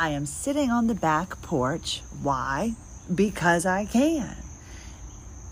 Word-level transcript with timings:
I 0.00 0.10
am 0.10 0.26
sitting 0.26 0.70
on 0.70 0.86
the 0.86 0.94
back 0.94 1.42
porch. 1.42 2.02
Why? 2.22 2.74
Because 3.12 3.66
I 3.66 3.84
can. 3.84 4.36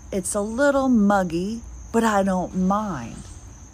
It's 0.09 0.33
a 0.35 0.39
little 0.39 0.87
muggy, 0.87 1.61
but 1.91 2.05
I 2.05 2.23
don't 2.23 2.55
mind. 2.55 3.17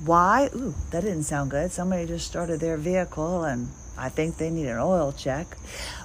Why? 0.04 0.49
Ooh, 0.55 0.73
that 0.89 1.01
didn't 1.04 1.23
sound 1.23 1.51
good. 1.51 1.71
Somebody 1.71 2.07
just 2.07 2.25
started 2.25 2.59
their 2.59 2.78
vehicle 2.78 3.44
and 3.44 3.67
I 3.99 4.09
think 4.09 4.38
they 4.38 4.49
need 4.49 4.65
an 4.65 4.79
oil 4.79 5.12
check. 5.12 5.46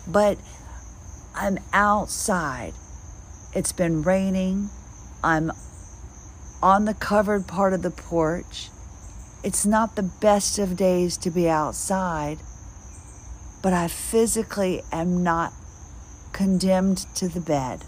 But 0.06 0.36
I'm 1.34 1.58
outside. 1.72 2.74
It's 3.54 3.72
been 3.72 4.02
raining. 4.02 4.68
I'm 5.24 5.50
on 6.62 6.84
the 6.84 6.92
covered 6.92 7.46
part 7.46 7.72
of 7.72 7.80
the 7.80 7.90
porch. 7.90 8.68
It's 9.42 9.64
not 9.64 9.96
the 9.96 10.02
best 10.02 10.58
of 10.58 10.76
days 10.76 11.16
to 11.18 11.30
be 11.30 11.48
outside, 11.48 12.38
but 13.62 13.72
I 13.72 13.88
physically 13.88 14.82
am 14.92 15.22
not 15.22 15.52
condemned 16.32 16.98
to 17.16 17.28
the 17.28 17.40
bed. 17.40 17.84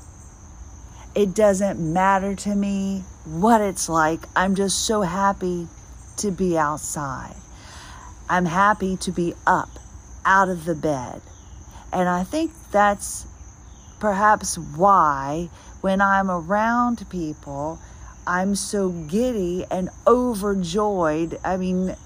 It 1.15 1.35
doesn't 1.35 1.79
matter 1.81 2.35
to 2.35 2.55
me 2.55 3.05
what 3.25 3.61
it's 3.61 3.89
like. 3.89 4.21
I'm 4.37 4.55
just 4.55 4.87
so 4.87 5.03
happy 5.03 5.69
to 6.19 6.31
be 6.31 6.57
outside. 6.57 7.35
I'm 8.29 8.45
happy 8.45 8.97
to 8.99 9.11
be 9.13 9.35
up 9.47 9.71
out 10.25 10.49
of 10.49 10.65
the 10.65 10.75
bed. 10.75 11.21
And 11.93 12.09
I 12.09 12.23
think 12.25 12.53
that's 12.71 13.27
perhaps 13.99 14.57
why 14.57 15.51
when 15.81 16.01
I'm 16.01 16.31
around 16.31 17.09
people, 17.11 17.79
I'm 18.27 18.55
so 18.55 18.91
giddy 18.91 19.65
and 19.71 19.91
overjoyed. 20.07 21.39
I 21.43 21.57
mean, 21.57 21.97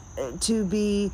to 0.41 0.65
be 0.65 1.11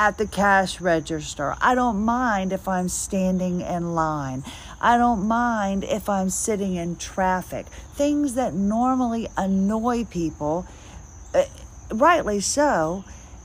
at 0.00 0.16
the 0.16 0.26
cash 0.26 0.80
register. 0.80 1.54
I 1.60 1.74
don't 1.74 2.02
mind 2.02 2.54
if 2.54 2.66
I'm 2.66 2.88
standing 2.88 3.60
in 3.60 3.94
line. 3.94 4.42
I 4.80 4.96
don't 4.96 5.28
mind 5.28 5.84
if 5.84 6.08
I'm 6.08 6.30
sitting 6.30 6.76
in 6.76 6.96
traffic. 6.96 7.66
Things 7.94 8.32
that 8.32 8.54
normally 8.54 9.28
annoy 9.36 10.06
people, 10.06 10.66
uh, 11.34 11.44
rightly 11.92 12.40
so, 12.40 13.04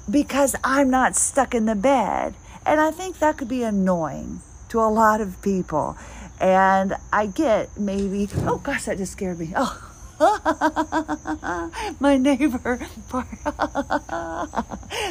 because 0.10 0.56
I'm 0.64 0.90
not 0.90 1.18
stuck 1.18 1.54
in 1.54 1.66
the 1.66 1.76
bed. 1.76 2.36
And 2.66 2.80
I 2.80 2.90
think 2.90 3.20
that 3.20 3.36
could 3.36 3.50
be 3.50 3.64
annoying 3.64 4.40
to 4.70 4.80
a 4.80 4.88
lot 4.88 5.20
of 5.20 5.42
people. 5.42 5.98
And 6.40 6.96
I 7.12 7.26
get 7.26 7.78
maybe, 7.78 8.30
oh 8.48 8.60
gosh, 8.60 8.86
that 8.86 8.98
just 8.98 9.12
scared 9.12 9.40
me. 9.40 9.52
Oh. 9.58 9.92
my 12.00 12.16
neighbor 12.16 12.80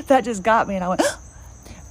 that 0.06 0.22
just 0.24 0.42
got 0.42 0.66
me 0.66 0.76
and 0.76 0.82
i 0.82 0.88
went 0.88 1.02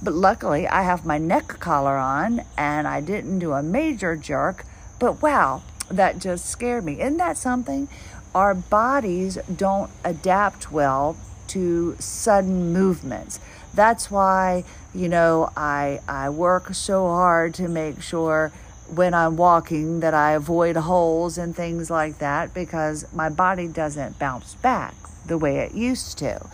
but 0.04 0.12
luckily 0.14 0.68
i 0.68 0.82
have 0.82 1.04
my 1.04 1.18
neck 1.18 1.48
collar 1.58 1.96
on 1.96 2.42
and 2.56 2.86
i 2.86 3.00
didn't 3.00 3.38
do 3.38 3.52
a 3.52 3.62
major 3.62 4.14
jerk. 4.16 4.64
But 4.98 5.20
wow 5.20 5.62
that 5.90 6.18
just 6.18 6.46
scared 6.46 6.84
me. 6.84 7.00
Isn't 7.00 7.18
that 7.18 7.36
something? 7.36 7.88
Our 8.34 8.54
bodies 8.54 9.38
don't 9.54 9.90
adapt 10.04 10.72
well 10.72 11.16
to 11.48 11.96
sudden 11.98 12.72
movements. 12.72 13.38
That's 13.72 14.10
why 14.10 14.64
you 14.94 15.08
know 15.08 15.50
i 15.56 16.00
i 16.06 16.30
work 16.30 16.72
so 16.72 17.08
hard 17.08 17.52
to 17.54 17.68
make 17.68 18.00
sure 18.00 18.52
when 18.88 19.14
I'm 19.14 19.36
walking 19.36 20.00
that 20.00 20.14
I 20.14 20.32
avoid 20.32 20.76
holes 20.76 21.38
and 21.38 21.56
things 21.56 21.90
like 21.90 22.18
that 22.18 22.52
because 22.52 23.06
my 23.14 23.30
body 23.30 23.66
doesn't 23.66 24.18
bounce 24.18 24.54
back 24.56 24.94
the 25.26 25.38
way 25.38 25.58
it 25.58 25.72
used 25.72 26.18
to. 26.18 26.46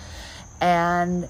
And 0.61 1.29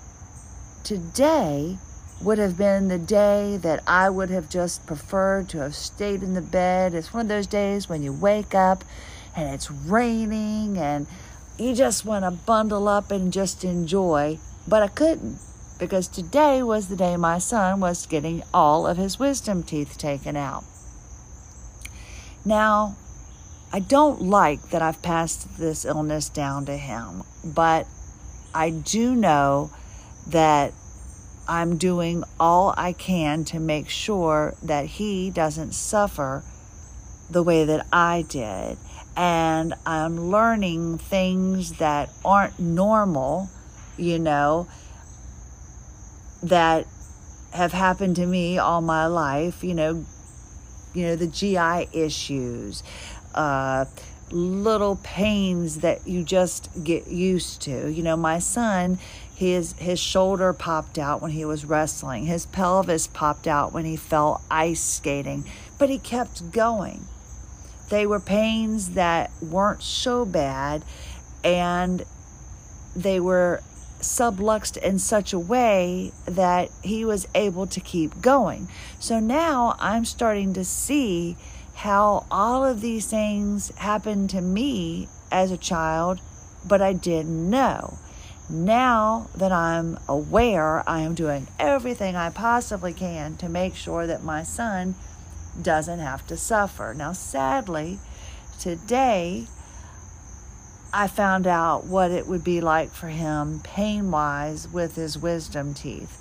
today 0.85 1.79
would 2.21 2.39
have 2.39 2.59
been 2.59 2.89
the 2.89 2.99
day 2.99 3.57
that 3.63 3.83
I 3.87 4.11
would 4.11 4.31
have 4.31 4.51
just 4.51 4.87
preferred 4.87 5.49
to 5.51 5.59
have 5.59 5.75
stayed 5.75 6.23
in 6.23 6.35
the 6.35 6.43
bed. 6.43 6.95
It's 6.95 7.15
one 7.15 7.23
of 7.23 7.29
those 7.29 7.47
days 7.47 7.89
when 7.89 8.03
you 8.03 8.13
wake 8.13 8.55
up 8.55 8.85
and 9.35 9.55
it's 9.55 9.71
raining 9.71 10.77
and 10.77 11.07
you 11.59 11.75
just 11.75 12.05
want 12.05 12.25
to 12.25 12.31
bundle 12.31 12.89
up 12.89 13.11
and 13.11 13.33
just 13.33 13.65
enjoy, 13.65 14.39
but 14.69 14.83
I 14.83 14.89
couldn't 14.89 15.39
because 15.79 16.09
today 16.09 16.63
was 16.63 16.89
the 16.89 16.97
day 16.97 17.17
my 17.17 17.39
son 17.39 17.81
was 17.81 18.07
getting 18.07 18.43
all 18.53 18.87
of 18.87 18.99
his 18.99 19.19
wisdom 19.19 19.63
teeth 19.63 19.97
taken 19.97 20.37
out. 20.37 20.65
Now, 22.45 22.97
I 23.73 23.81
don't 23.81 24.23
like 24.23 24.71
that 24.71 24.83
I've 24.83 25.01
passed 25.01 25.59
this 25.59 25.85
illness 25.85 26.29
down 26.29 26.67
to 26.67 26.77
him, 26.77 27.23
but 27.45 27.87
I 28.55 28.71
do 28.71 29.15
know 29.15 29.71
that 30.27 30.73
I'm 31.51 31.79
doing 31.79 32.23
all 32.39 32.73
I 32.77 32.93
can 32.93 33.43
to 33.47 33.59
make 33.59 33.89
sure 33.89 34.55
that 34.63 34.87
he 34.87 35.31
doesn't 35.31 35.73
suffer 35.73 36.45
the 37.29 37.43
way 37.43 37.65
that 37.65 37.89
I 37.93 38.25
did. 38.29 38.79
And 39.17 39.75
I'm 39.85 40.31
learning 40.31 40.99
things 40.99 41.73
that 41.79 42.09
aren't 42.25 42.61
normal, 42.61 43.51
you 43.97 44.21
know, 44.21 44.69
that 46.45 46.87
have 47.53 47.73
happened 47.73 48.15
to 48.17 48.27
me 48.27 48.57
all 48.59 48.81
my 48.81 49.07
life, 49.07 49.65
you 49.65 49.75
know, 49.75 50.05
you 50.95 51.05
know, 51.05 51.17
the 51.17 51.27
GI 51.27 51.89
issues, 51.93 52.85
uh, 53.35 53.87
little 54.33 54.97
pains 54.97 55.79
that 55.79 56.07
you 56.07 56.23
just 56.23 56.69
get 56.83 57.09
used 57.09 57.63
to. 57.63 57.91
You 57.91 58.03
know, 58.03 58.17
my 58.17 58.39
son, 58.39 58.99
his 59.35 59.73
his 59.75 59.99
shoulder 59.99 60.53
popped 60.53 60.99
out 60.99 61.23
when 61.23 61.31
he 61.31 61.45
was 61.45 61.65
wrestling. 61.65 62.27
His 62.27 62.47
pelvis 62.47 63.07
popped 63.07 63.47
out 63.47 63.73
when 63.73 63.85
he 63.85 63.97
fell 63.97 64.43
ice 64.51 64.83
skating, 64.83 65.45
but 65.79 65.89
he 65.89 65.99
kept 65.99 66.51
going. 66.51 67.05
They 67.89 68.07
were 68.07 68.21
pains 68.21 68.91
that 68.91 69.31
weren't 69.43 69.83
so 69.83 70.25
bad 70.25 70.85
and 71.43 72.05
they 72.95 73.19
were 73.19 73.63
subluxed 74.01 74.77
in 74.79 74.99
such 74.99 75.33
a 75.33 75.39
way 75.39 76.13
that 76.25 76.71
he 76.83 77.05
was 77.05 77.27
able 77.35 77.67
to 77.67 77.81
keep 77.81 78.21
going. 78.21 78.69
So 78.99 79.21
now 79.21 79.77
I'm 79.79 80.05
starting 80.05 80.55
to 80.55 80.65
see 80.65 81.37
how 81.81 82.27
all 82.31 82.63
of 82.63 82.83
these 82.83 83.07
things 83.07 83.75
happened 83.77 84.29
to 84.29 84.39
me 84.43 85.09
as 85.33 85.51
a 85.51 85.57
child, 85.57 86.21
but 86.69 86.83
I 86.83 86.93
didn't 86.93 87.49
know. 87.49 87.97
Now 88.51 89.29
that 89.35 89.51
I'm 89.51 89.99
aware, 90.07 90.87
I 90.87 91.01
am 91.01 91.15
doing 91.15 91.47
everything 91.59 92.17
I 92.17 92.29
possibly 92.29 92.93
can 92.93 93.39
to 93.39 93.49
make 93.49 93.75
sure 93.77 94.07
that 94.07 94.23
my 94.23 94.43
son 94.43 94.95
doesn't 95.63 96.01
have 96.01 96.27
to 96.27 96.37
suffer. 96.37 96.93
Now, 96.95 97.15
sadly, 97.15 97.99
today, 98.59 99.47
I 100.93 101.07
found 101.07 101.47
out 101.47 101.87
what 101.87 102.11
it 102.11 102.27
would 102.27 102.45
be 102.45 102.61
like 102.61 102.91
for 102.93 103.09
him 103.09 103.61
pain 103.65 104.11
wise 104.11 104.69
with 104.69 104.97
his 104.97 105.17
wisdom 105.17 105.73
teeth. 105.73 106.19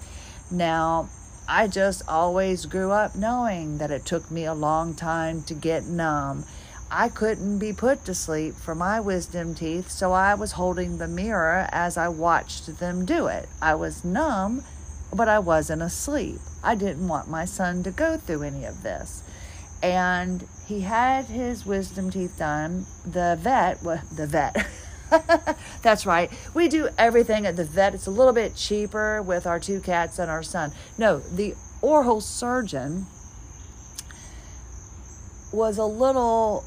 Now, 0.49 1.09
I 1.51 1.67
just 1.67 2.03
always 2.07 2.67
grew 2.67 2.91
up 2.91 3.15
knowing 3.15 3.79
that 3.79 3.89
it 3.89 4.05
took 4.05 4.29
me 4.29 4.45
a 4.45 4.53
long 4.53 4.93
time 4.93 5.41
to 5.43 5.55
get 5.55 5.85
numb. 5.85 6.45
I 6.91 7.09
couldn't 7.09 7.57
be 7.57 7.73
put 7.73 8.05
to 8.05 8.13
sleep 8.13 8.53
for 8.53 8.75
my 8.75 8.99
wisdom 8.99 9.55
teeth, 9.55 9.89
so 9.89 10.11
I 10.11 10.35
was 10.35 10.51
holding 10.51 10.99
the 10.99 11.07
mirror 11.07 11.67
as 11.71 11.97
I 11.97 12.07
watched 12.07 12.79
them 12.79 13.03
do 13.03 13.25
it. 13.25 13.49
I 13.59 13.73
was 13.73 14.05
numb, 14.05 14.63
but 15.11 15.27
I 15.27 15.39
wasn't 15.39 15.81
asleep. 15.81 16.39
I 16.63 16.75
didn't 16.75 17.07
want 17.07 17.27
my 17.27 17.45
son 17.45 17.81
to 17.81 17.89
go 17.89 18.17
through 18.17 18.43
any 18.43 18.65
of 18.65 18.83
this 18.83 19.23
and 19.81 20.45
he 20.67 20.81
had 20.81 21.25
his 21.25 21.65
wisdom 21.65 22.11
teeth 22.11 22.37
done. 22.37 22.85
The 23.05 23.37
vet, 23.39 23.81
well, 23.81 24.01
the 24.13 24.27
vet. 24.27 24.55
That's 25.81 26.05
right. 26.05 26.31
We 26.53 26.67
do 26.67 26.89
everything 26.97 27.45
at 27.45 27.55
the 27.55 27.65
vet. 27.65 27.95
It's 27.95 28.07
a 28.07 28.11
little 28.11 28.33
bit 28.33 28.55
cheaper 28.55 29.21
with 29.21 29.47
our 29.47 29.59
two 29.59 29.79
cats 29.79 30.19
and 30.19 30.29
our 30.29 30.43
son. 30.43 30.71
No, 30.97 31.19
the 31.19 31.55
oral 31.81 32.21
surgeon 32.21 33.05
was 35.51 35.77
a 35.77 35.85
little 35.85 36.65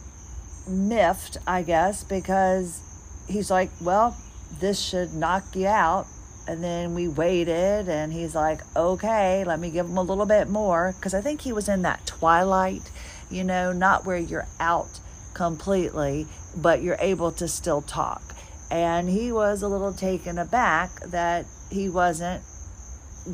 miffed, 0.66 1.38
I 1.46 1.62
guess, 1.62 2.04
because 2.04 2.80
he's 3.28 3.50
like, 3.50 3.70
well, 3.80 4.16
this 4.60 4.80
should 4.80 5.14
knock 5.14 5.54
you 5.54 5.66
out. 5.66 6.06
And 6.48 6.62
then 6.62 6.94
we 6.94 7.06
waited, 7.06 7.88
and 7.88 8.12
he's 8.12 8.34
like, 8.34 8.60
okay, 8.74 9.44
let 9.44 9.60
me 9.60 9.70
give 9.70 9.86
him 9.86 9.96
a 9.96 10.02
little 10.02 10.26
bit 10.26 10.48
more. 10.48 10.92
Because 10.96 11.14
I 11.14 11.20
think 11.20 11.42
he 11.42 11.52
was 11.52 11.68
in 11.68 11.82
that 11.82 12.04
twilight, 12.04 12.90
you 13.30 13.44
know, 13.44 13.72
not 13.72 14.04
where 14.04 14.16
you're 14.16 14.48
out 14.58 14.98
completely, 15.34 16.26
but 16.56 16.82
you're 16.82 16.96
able 16.98 17.30
to 17.32 17.46
still 17.46 17.80
talk. 17.80 18.31
And 18.72 19.08
he 19.08 19.30
was 19.30 19.62
a 19.62 19.68
little 19.68 19.92
taken 19.92 20.38
aback 20.38 20.98
that 21.02 21.44
he 21.70 21.88
wasn't 21.88 22.42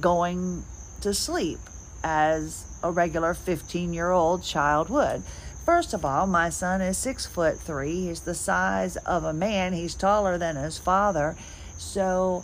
going 0.01 0.65
to 1.01 1.15
sleep 1.15 1.59
as 2.05 2.67
a 2.83 2.91
regular 2.91 3.33
15 3.33 3.95
year 3.95 4.11
old 4.11 4.43
child 4.43 4.91
would. 4.91 5.23
First 5.65 5.95
of 5.95 6.05
all, 6.05 6.27
my 6.27 6.51
son 6.51 6.81
is 6.81 6.99
six 6.99 7.25
foot 7.25 7.59
three. 7.59 8.07
He's 8.07 8.23
the 8.23 8.35
size 8.35 8.97
of 8.97 9.23
a 9.23 9.33
man. 9.33 9.73
He's 9.73 9.95
taller 9.95 10.39
than 10.39 10.57
his 10.57 10.77
father. 10.77 11.37
So 11.77 12.43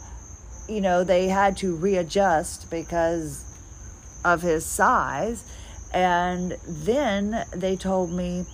you 0.69 0.81
know, 0.81 1.05
they 1.05 1.29
had 1.29 1.57
to 1.59 1.77
readjust 1.77 2.71
because 2.71 3.45
of 4.25 4.43
his 4.43 4.65
size. 4.65 5.45
And 5.93 6.57
then 6.67 7.45
they 7.55 7.77
told 7.77 8.11
me 8.11 8.47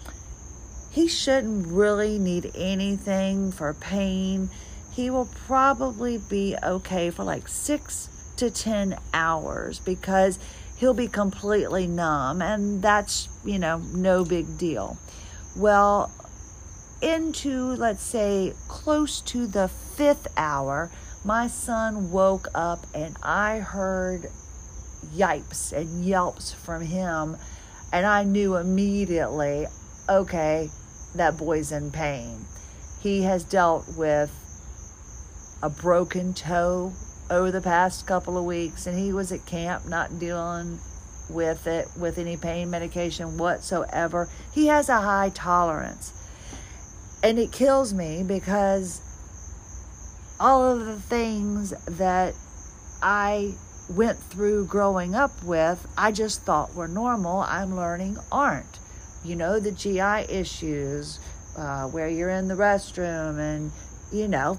he 0.91 1.07
shouldn't 1.07 1.69
really 1.69 2.19
need 2.19 2.51
anything 2.55 3.53
for 3.53 3.73
pain. 3.75 4.51
He 4.93 5.09
will 5.11 5.29
probably 5.47 6.19
be 6.19 6.57
okay 6.63 7.11
for 7.11 7.25
like 7.25 7.49
six 7.49 8.09
to 8.37 8.51
10 8.51 8.99
hours 9.15 9.79
because 9.81 10.39
he'll 10.77 10.95
be 10.95 11.09
completely 11.09 11.87
numb, 11.87 12.43
and 12.43 12.83
that's, 12.83 13.29
you 13.45 13.59
know, 13.59 13.79
no 13.95 14.25
big 14.25 14.59
deal. 14.59 14.99
Well, 15.57 16.11
into, 17.03 17.75
let's 17.77 18.03
say, 18.03 18.55
close 18.69 19.21
to 19.23 19.47
the 19.47 19.69
fifth 19.69 20.27
hour, 20.37 20.91
my 21.25 21.47
son 21.47 22.11
woke 22.11 22.49
up 22.55 22.87
and 22.95 23.17
I 23.23 23.59
heard 23.59 24.31
yipes 25.15 25.73
and 25.73 26.05
yelps 26.05 26.53
from 26.53 26.83
him. 26.83 27.37
And 27.93 28.07
I 28.07 28.25
knew 28.25 28.57
immediately, 28.57 29.67
okay, 30.09 30.71
that 31.15 31.37
boy's 31.37 31.73
in 31.73 31.91
pain. 31.91 32.45
He 33.01 33.23
has 33.23 33.45
dealt 33.45 33.85
with 33.97 34.31
a 35.63 35.71
broken 35.71 36.35
toe 36.35 36.93
over 37.31 37.51
the 37.51 37.61
past 37.61 38.07
couple 38.07 38.37
of 38.37 38.45
weeks, 38.45 38.87
and 38.87 38.99
he 38.99 39.13
was 39.13 39.33
at 39.33 39.47
camp 39.47 39.87
not 39.87 40.19
dealing 40.19 40.79
with 41.29 41.67
it 41.67 41.87
with 41.97 42.19
any 42.19 42.37
pain 42.37 42.71
medication 42.71 43.39
whatsoever. 43.39 44.29
He 44.53 44.67
has 44.67 44.89
a 44.89 45.01
high 45.01 45.31
tolerance. 45.33 46.13
And 47.23 47.39
it 47.39 47.53
kills 47.53 47.95
me 47.95 48.25
because 48.27 49.01
all 50.41 50.65
of 50.65 50.87
the 50.87 50.99
things 50.99 51.71
that 51.87 52.35
I 53.03 53.55
went 53.89 54.19
through 54.19 54.67
growing 54.67 55.15
up 55.15 55.43
with, 55.45 55.87
I 55.97 56.13
just 56.13 56.43
thought 56.43 56.75
were 56.75 56.89
normal, 56.89 57.41
I'm 57.41 57.77
learning 57.77 58.17
aren't. 58.33 58.80
You 59.25 59.37
know, 59.37 59.61
the 59.61 59.73
GI 59.73 60.33
issues, 60.33 61.21
uh, 61.57 61.87
where 61.89 62.09
you're 62.09 62.31
in 62.31 62.49
the 62.49 62.55
restroom 62.55 63.39
and, 63.39 63.71
you 64.13 64.29
know, 64.29 64.59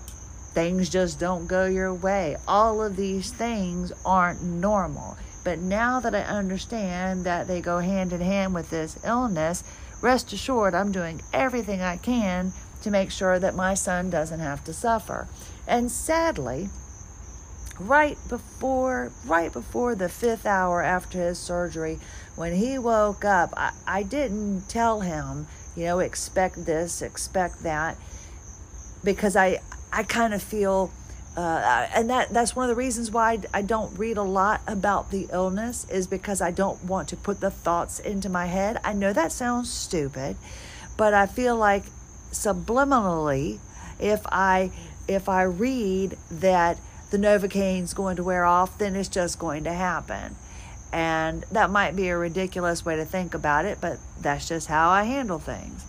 things 0.54 0.90
just 0.90 1.20
don't 1.20 1.48
go 1.48 1.66
your 1.66 1.94
way. 1.94 2.36
All 2.48 2.82
of 2.84 2.96
these 2.96 3.32
things 3.32 3.92
aren't 4.06 4.44
normal. 4.44 5.18
But 5.44 5.60
now 5.60 6.00
that 6.00 6.14
I 6.14 6.22
understand 6.22 7.26
that 7.26 7.48
they 7.48 7.62
go 7.62 7.80
hand 7.80 8.14
in 8.14 8.22
hand 8.22 8.54
with 8.54 8.70
this 8.70 9.00
illness, 9.04 9.64
rest 10.02 10.34
assured 10.34 10.76
I'm 10.76 10.92
doing 10.92 11.22
everything 11.34 11.82
I 11.82 11.98
can 11.98 12.54
to 12.84 12.92
make 12.92 13.12
sure 13.12 13.40
that 13.40 13.56
my 13.56 13.74
son 13.74 14.10
doesn't 14.10 14.40
have 14.40 14.64
to 14.66 14.74
suffer. 14.74 15.28
And 15.68 15.92
sadly, 15.92 16.70
right 17.80 18.18
before 18.30 19.12
right 19.26 19.52
before 19.52 19.96
the 19.96 20.10
fifth 20.10 20.46
hour 20.46 20.84
after 20.84 21.20
his 21.20 21.40
surgery, 21.40 22.00
when 22.36 22.54
he 22.54 22.78
woke 22.78 23.26
up, 23.26 23.54
I, 23.58 23.72
I 23.86 24.04
didn't 24.04 24.70
tell 24.70 25.02
him, 25.02 25.48
you 25.76 25.86
know, 25.86 26.00
expect 26.00 26.66
this, 26.66 27.02
expect 27.02 27.64
that, 27.64 27.98
because 29.04 29.36
I 29.36 29.60
I 29.92 30.04
kind 30.04 30.34
of 30.34 30.42
feel 30.42 30.92
uh, 31.36 31.88
and 31.96 32.10
that 32.10 32.30
that's 32.30 32.56
one 32.56 32.70
of 32.70 32.70
the 32.70 32.76
reasons 32.76 33.10
why 33.10 33.40
I 33.54 33.62
don't 33.62 33.98
read 33.98 34.18
a 34.18 34.24
lot 34.24 34.62
about 34.68 35.12
the 35.12 35.28
illness 35.32 35.90
is 35.90 36.06
because 36.08 36.42
I 36.42 36.52
don't 36.52 36.84
want 36.84 37.08
to 37.10 37.16
put 37.16 37.40
the 37.40 37.52
thoughts 37.52 38.00
into 38.00 38.28
my 38.28 38.48
head. 38.48 38.80
I 38.84 38.94
know 38.94 39.14
that 39.14 39.32
sounds 39.32 39.72
stupid, 39.72 40.36
but 40.98 41.14
I 41.14 41.28
feel 41.28 41.56
like 41.56 41.86
subliminally, 42.32 43.60
if 44.00 44.22
I 44.28 44.72
if 45.08 45.30
I 45.30 45.44
read 45.44 46.18
that 46.30 46.78
the 47.12 47.18
Novocaine's 47.18 47.94
going 47.94 48.18
to 48.18 48.24
wear 48.24 48.46
off, 48.46 48.78
then 48.78 48.96
it's 48.96 49.10
just 49.10 49.40
going 49.40 49.64
to 49.64 49.74
happen. 49.74 50.36
And 50.94 51.44
that 51.52 51.70
might 51.70 51.96
be 51.96 52.10
a 52.10 52.18
ridiculous 52.18 52.86
way 52.86 52.98
to 52.98 53.06
think 53.06 53.34
about 53.34 53.66
it, 53.66 53.80
but 53.80 53.98
that's 54.20 54.48
just 54.48 54.68
how 54.68 54.90
I 54.90 55.04
handle 55.04 55.40
things. 55.40 55.86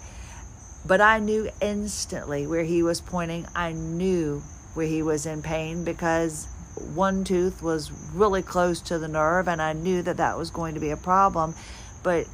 But 0.87 1.00
I 1.00 1.19
knew 1.19 1.50
instantly 1.60 2.46
where 2.46 2.64
he 2.64 2.82
was 2.82 3.00
pointing. 3.00 3.46
I 3.54 3.72
knew 3.72 4.43
where 4.75 4.87
he 4.87 5.02
was 5.02 5.26
in 5.26 5.43
pain 5.43 5.84
because 5.84 6.46
one 6.94 7.25
tooth 7.25 7.62
was 7.62 7.90
really 8.14 8.43
close 8.43 8.81
to 8.82 8.99
the 8.99 9.08
nerve, 9.08 9.49
and 9.49 9.60
I 9.60 9.72
knew 9.72 10.02
that 10.02 10.16
that 10.16 10.38
was 10.38 10.50
going 10.50 10.75
to 10.75 10.81
be 10.81 10.90
a 10.90 10.96
problem. 10.96 11.55
But 12.02 12.26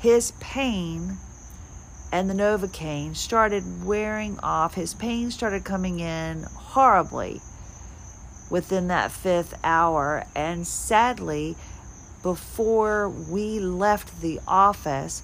his 0.00 0.32
pain 0.40 1.16
and 2.12 2.30
the 2.30 2.34
Novocaine 2.34 3.14
started 3.16 3.84
wearing 3.84 4.38
off. 4.40 4.74
His 4.74 4.94
pain 4.94 5.30
started 5.30 5.64
coming 5.64 6.00
in 6.00 6.44
horribly 6.54 7.40
within 8.50 8.88
that 8.88 9.12
fifth 9.12 9.58
hour. 9.64 10.24
And 10.34 10.66
sadly, 10.66 11.56
before 12.22 13.08
we 13.08 13.58
left 13.60 14.20
the 14.20 14.40
office, 14.46 15.22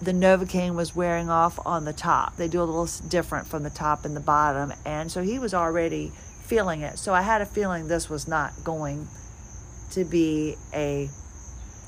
the 0.00 0.12
Novocaine 0.12 0.74
was 0.74 0.94
wearing 0.94 1.28
off 1.28 1.58
on 1.66 1.84
the 1.84 1.92
top. 1.92 2.36
They 2.36 2.48
do 2.48 2.62
a 2.62 2.64
little 2.64 2.88
different 3.08 3.46
from 3.46 3.62
the 3.62 3.70
top 3.70 4.04
and 4.04 4.14
the 4.14 4.20
bottom. 4.20 4.72
And 4.84 5.10
so 5.10 5.22
he 5.22 5.38
was 5.38 5.54
already 5.54 6.12
feeling 6.44 6.82
it. 6.82 6.98
So 6.98 7.12
I 7.12 7.22
had 7.22 7.40
a 7.40 7.46
feeling 7.46 7.88
this 7.88 8.08
was 8.08 8.28
not 8.28 8.52
going 8.64 9.08
to 9.90 10.04
be 10.04 10.56
a 10.72 11.08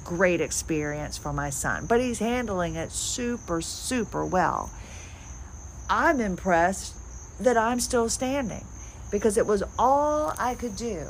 great 0.05 0.41
experience 0.41 1.17
for 1.17 1.33
my 1.33 1.51
son. 1.51 1.87
But 1.87 2.01
he's 2.01 2.19
handling 2.19 2.75
it 2.75 2.91
super, 2.91 3.61
super 3.61 4.25
well. 4.25 4.71
I'm 5.89 6.21
impressed 6.21 6.95
that 7.43 7.57
I'm 7.57 7.81
still 7.81 8.09
standing 8.09 8.65
because 9.11 9.37
it 9.37 9.47
was 9.47 9.63
all 9.79 10.33
I 10.39 10.55
could 10.55 10.77
do 10.77 11.07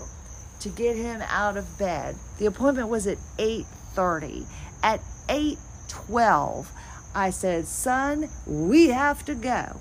to 0.60 0.68
get 0.68 0.96
him 0.96 1.22
out 1.22 1.56
of 1.56 1.78
bed. 1.78 2.16
The 2.38 2.46
appointment 2.46 2.88
was 2.88 3.06
at 3.06 3.18
8:30. 3.38 4.46
At 4.82 5.00
8:12, 5.28 6.72
I 7.14 7.30
said, 7.30 7.66
"Son, 7.66 8.28
we 8.46 8.88
have 8.88 9.24
to 9.24 9.34
go." 9.34 9.80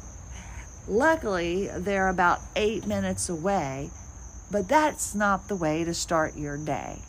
Luckily, 0.87 1.67
they're 1.67 2.07
about 2.07 2.39
8 2.55 2.87
minutes 2.87 3.29
away, 3.29 3.91
but 4.49 4.67
that's 4.67 5.13
not 5.13 5.47
the 5.47 5.55
way 5.55 5.83
to 5.83 5.93
start 5.93 6.35
your 6.35 6.57
day. 6.57 7.01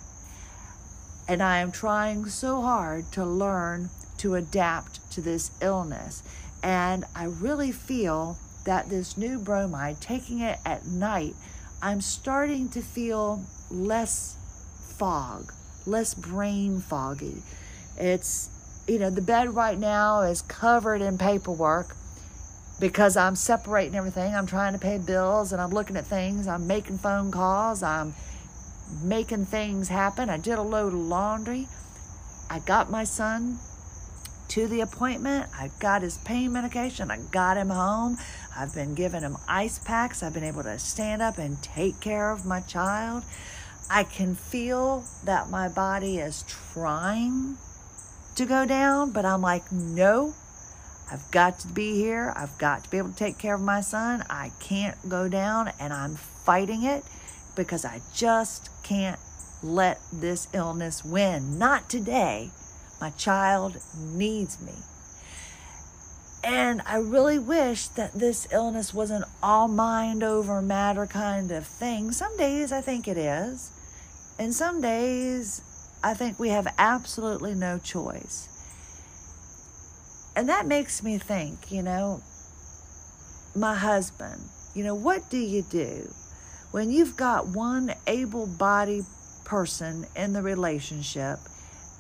And 1.27 1.43
I 1.43 1.59
am 1.59 1.71
trying 1.71 2.29
so 2.29 2.61
hard 2.61 3.11
to 3.13 3.25
learn 3.25 3.91
to 4.19 4.35
adapt 4.35 5.11
to 5.13 5.21
this 5.21 5.51
illness. 5.61 6.23
And 6.63 7.07
I 7.15 7.25
really 7.25 7.73
feel 7.73 8.37
that 8.65 8.89
this 8.89 9.17
new 9.17 9.39
bromide, 9.39 10.01
taking 10.01 10.41
it 10.41 10.59
at 10.65 10.87
night, 10.87 11.35
I'm 11.83 12.01
starting 12.01 12.69
to 12.71 12.83
feel 12.83 13.45
less 13.71 14.37
fog, 14.99 15.53
less 15.87 16.15
brain 16.15 16.81
foggy. 16.81 17.43
It's, 17.97 18.51
you 18.87 18.99
know, 18.99 19.11
the 19.11 19.23
bed 19.23 19.55
right 19.55 19.79
now 19.79 20.23
is 20.23 20.43
covered 20.43 21.01
in 21.01 21.17
paperwork 21.17 21.97
because 22.81 23.17
I'm 23.17 23.37
separating 23.37 23.95
everything. 23.95 24.35
I'm 24.35 24.47
trying 24.47 24.73
to 24.73 24.79
pay 24.79 24.99
bills 24.99 25.53
and 25.53 25.61
I'm 25.61 25.71
looking 25.71 25.97
at 25.97 26.07
things. 26.07 26.47
I'm 26.47 26.67
making 26.67 26.99
phone 26.99 27.31
calls. 27.31 27.83
I'm 27.83 28.15
making 29.03 29.47
things 29.47 29.89
happen. 29.89 30.29
I 30.29 30.39
did 30.39 30.59
a 30.59 30.63
load 30.63 30.93
of 30.93 30.99
laundry. 30.99 31.69
I 32.49 32.59
got 32.59 32.91
my 32.91 33.05
son 33.05 33.59
to 34.49 34.67
the 34.67 34.81
appointment. 34.81 35.49
I 35.57 35.71
got 35.79 36.03
his 36.03 36.19
pain 36.19 36.53
medication. 36.53 37.11
I 37.11 37.19
got 37.31 37.57
him 37.57 37.71
home. 37.71 38.19
I've 38.57 38.75
been 38.75 38.95
giving 38.95 39.23
him 39.23 39.37
ice 39.49 39.79
packs. 39.79 40.23
I've 40.23 40.35
been 40.35 40.45
able 40.45 40.63
to 40.65 40.79
stand 40.79 41.23
up 41.23 41.39
and 41.39 41.63
take 41.63 42.01
care 42.01 42.31
of 42.31 42.45
my 42.45 42.61
child. 42.61 43.25
I 43.91 44.05
can 44.05 44.35
feel 44.35 45.05
that 45.25 45.51
my 45.51 45.69
body 45.69 46.19
is 46.19 46.45
trying 46.47 47.57
to 48.37 48.47
go 48.47 48.65
down, 48.65 49.11
but 49.11 49.25
I'm 49.25 49.43
like, 49.43 49.71
no, 49.73 50.35
I've 51.11 51.29
got 51.31 51.59
to 51.61 51.69
be 51.69 51.95
here. 51.95 52.33
I've 52.37 52.57
got 52.59 52.85
to 52.85 52.91
be 52.91 52.99
able 52.99 53.11
to 53.11 53.17
take 53.17 53.39
care 53.39 53.55
of 53.55 53.61
my 53.61 53.81
son. 53.81 54.25
I 54.31 54.53
can't 54.61 54.97
go 55.09 55.29
down, 55.29 55.73
and 55.81 55.93
I'm 55.93 56.15
fighting 56.15 56.85
it 56.85 57.05
because 57.57 57.85
I 57.85 58.01
just 58.15 58.71
can't 58.83 59.19
let 59.63 60.01
this 60.13 60.49
illness 60.53 61.05
win. 61.05 61.59
Not 61.59 61.91
today. 61.91 62.51
My 63.01 63.11
child 63.11 63.79
needs 63.97 64.61
me. 64.61 64.75
And 66.43 66.81
I 66.87 66.97
really 66.97 67.39
wish 67.39 67.89
that 67.89 68.13
this 68.15 68.49
illness 68.51 68.95
was 68.95 69.11
an 69.11 69.25
all 69.43 69.69
mind 69.69 70.23
over 70.23 70.63
matter 70.63 71.07
kind 71.07 71.51
of 71.51 71.67
thing. 71.67 72.13
Some 72.13 72.37
days 72.37 72.73
I 72.73 72.81
think 72.81 73.07
it 73.07 73.19
is. 73.19 73.71
And 74.39 74.55
some 74.55 74.81
days 74.81 75.63
I 76.03 76.15
think 76.15 76.39
we 76.39 76.49
have 76.49 76.67
absolutely 76.79 77.55
no 77.55 77.79
choice. 77.79 78.49
And 80.35 80.49
that 80.49 80.67
makes 80.67 81.03
me 81.03 81.19
think, 81.19 81.71
you 81.71 81.83
know, 81.83 82.23
my 83.55 83.75
husband, 83.75 84.41
you 84.75 84.85
know, 84.85 84.95
what 84.95 85.29
do 85.29 85.37
you 85.37 85.63
do 85.63 86.09
when 86.71 86.91
you've 86.91 87.17
got 87.17 87.49
one 87.49 87.93
able 88.07 88.47
bodied 88.47 89.05
person 89.45 90.07
in 90.17 90.33
the 90.33 90.41
relationship 90.41 91.39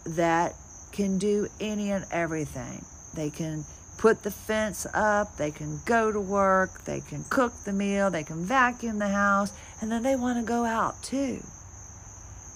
that 0.06 0.54
can 0.92 1.18
do 1.18 1.48
any 1.60 1.90
and 1.90 2.06
everything? 2.10 2.82
They 3.14 3.28
can 3.28 3.64
put 4.00 4.22
the 4.22 4.30
fence 4.30 4.86
up, 4.94 5.36
they 5.36 5.50
can 5.50 5.78
go 5.84 6.10
to 6.10 6.18
work, 6.18 6.84
they 6.84 7.00
can 7.00 7.22
cook 7.28 7.52
the 7.66 7.72
meal, 7.72 8.10
they 8.10 8.22
can 8.24 8.42
vacuum 8.46 8.98
the 8.98 9.08
house, 9.08 9.52
and 9.82 9.92
then 9.92 10.02
they 10.02 10.16
want 10.16 10.38
to 10.38 10.42
go 10.42 10.64
out 10.64 11.02
too. 11.02 11.38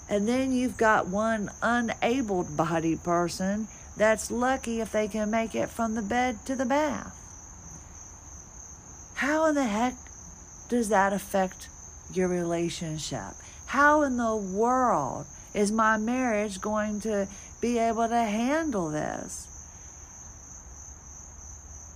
And 0.09 0.27
then 0.27 0.51
you've 0.51 0.75
got 0.75 1.07
one 1.07 1.51
unabled 1.61 2.57
bodied 2.57 3.03
person 3.03 3.67
that's 3.95 4.31
lucky 4.31 4.81
if 4.81 4.91
they 4.91 5.07
can 5.07 5.29
make 5.29 5.53
it 5.53 5.69
from 5.69 5.93
the 5.93 6.01
bed 6.01 6.39
to 6.47 6.55
the 6.55 6.65
bath. 6.65 7.13
How 9.13 9.45
in 9.45 9.53
the 9.53 9.65
heck 9.65 9.93
does 10.67 10.89
that 10.89 11.13
affect 11.13 11.69
your 12.11 12.27
relationship? 12.27 13.35
How 13.67 14.01
in 14.01 14.17
the 14.17 14.35
world 14.35 15.27
is 15.53 15.71
my 15.71 15.97
marriage 15.97 16.59
going 16.59 17.01
to 17.01 17.27
be 17.61 17.77
able 17.77 18.09
to 18.09 18.23
handle 18.23 18.89
this? 18.89 19.54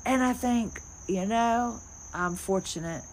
And 0.06 0.24
I 0.24 0.34
think, 0.34 0.80
you 1.08 1.26
know, 1.26 1.80
I'm 2.14 2.36
fortunate 2.36 3.04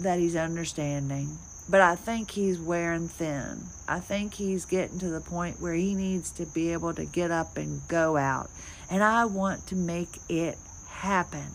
that 0.00 0.18
he's 0.18 0.36
understanding. 0.36 1.38
But 1.68 1.80
I 1.80 1.94
think 1.94 2.30
he's 2.30 2.58
wearing 2.58 3.08
thin. 3.08 3.62
I 3.88 4.00
think 4.00 4.34
he's 4.34 4.64
getting 4.64 4.98
to 4.98 5.08
the 5.08 5.20
point 5.20 5.60
where 5.60 5.74
he 5.74 5.94
needs 5.94 6.32
to 6.32 6.46
be 6.46 6.72
able 6.72 6.92
to 6.94 7.04
get 7.04 7.30
up 7.30 7.56
and 7.56 7.80
go 7.88 8.16
out. 8.16 8.50
And 8.90 9.02
I 9.02 9.24
want 9.24 9.66
to 9.68 9.76
make 9.76 10.18
it 10.28 10.58
happen 10.88 11.46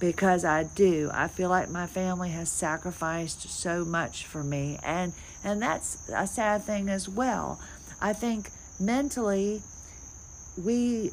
because 0.00 0.44
I 0.44 0.64
do. 0.64 1.10
I 1.12 1.28
feel 1.28 1.48
like 1.48 1.70
my 1.70 1.86
family 1.86 2.30
has 2.30 2.50
sacrificed 2.50 3.48
so 3.48 3.84
much 3.84 4.26
for 4.26 4.42
me. 4.42 4.78
And 4.82 5.12
and 5.44 5.62
that's 5.62 6.08
a 6.14 6.26
sad 6.26 6.62
thing 6.62 6.88
as 6.88 7.08
well. 7.08 7.60
I 8.00 8.12
think 8.12 8.50
mentally 8.80 9.62
we 10.62 11.10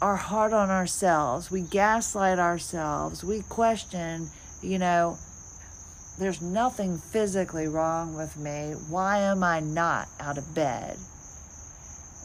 are 0.00 0.16
hard 0.16 0.52
on 0.52 0.70
ourselves. 0.70 1.50
We 1.50 1.62
gaslight 1.62 2.38
ourselves. 2.38 3.24
We 3.24 3.42
question, 3.42 4.28
you 4.62 4.78
know, 4.78 5.18
there's 6.18 6.42
nothing 6.42 6.98
physically 6.98 7.68
wrong 7.68 8.14
with 8.14 8.36
me. 8.36 8.74
Why 8.88 9.18
am 9.18 9.42
I 9.42 9.60
not 9.60 10.08
out 10.20 10.38
of 10.38 10.54
bed? 10.54 10.96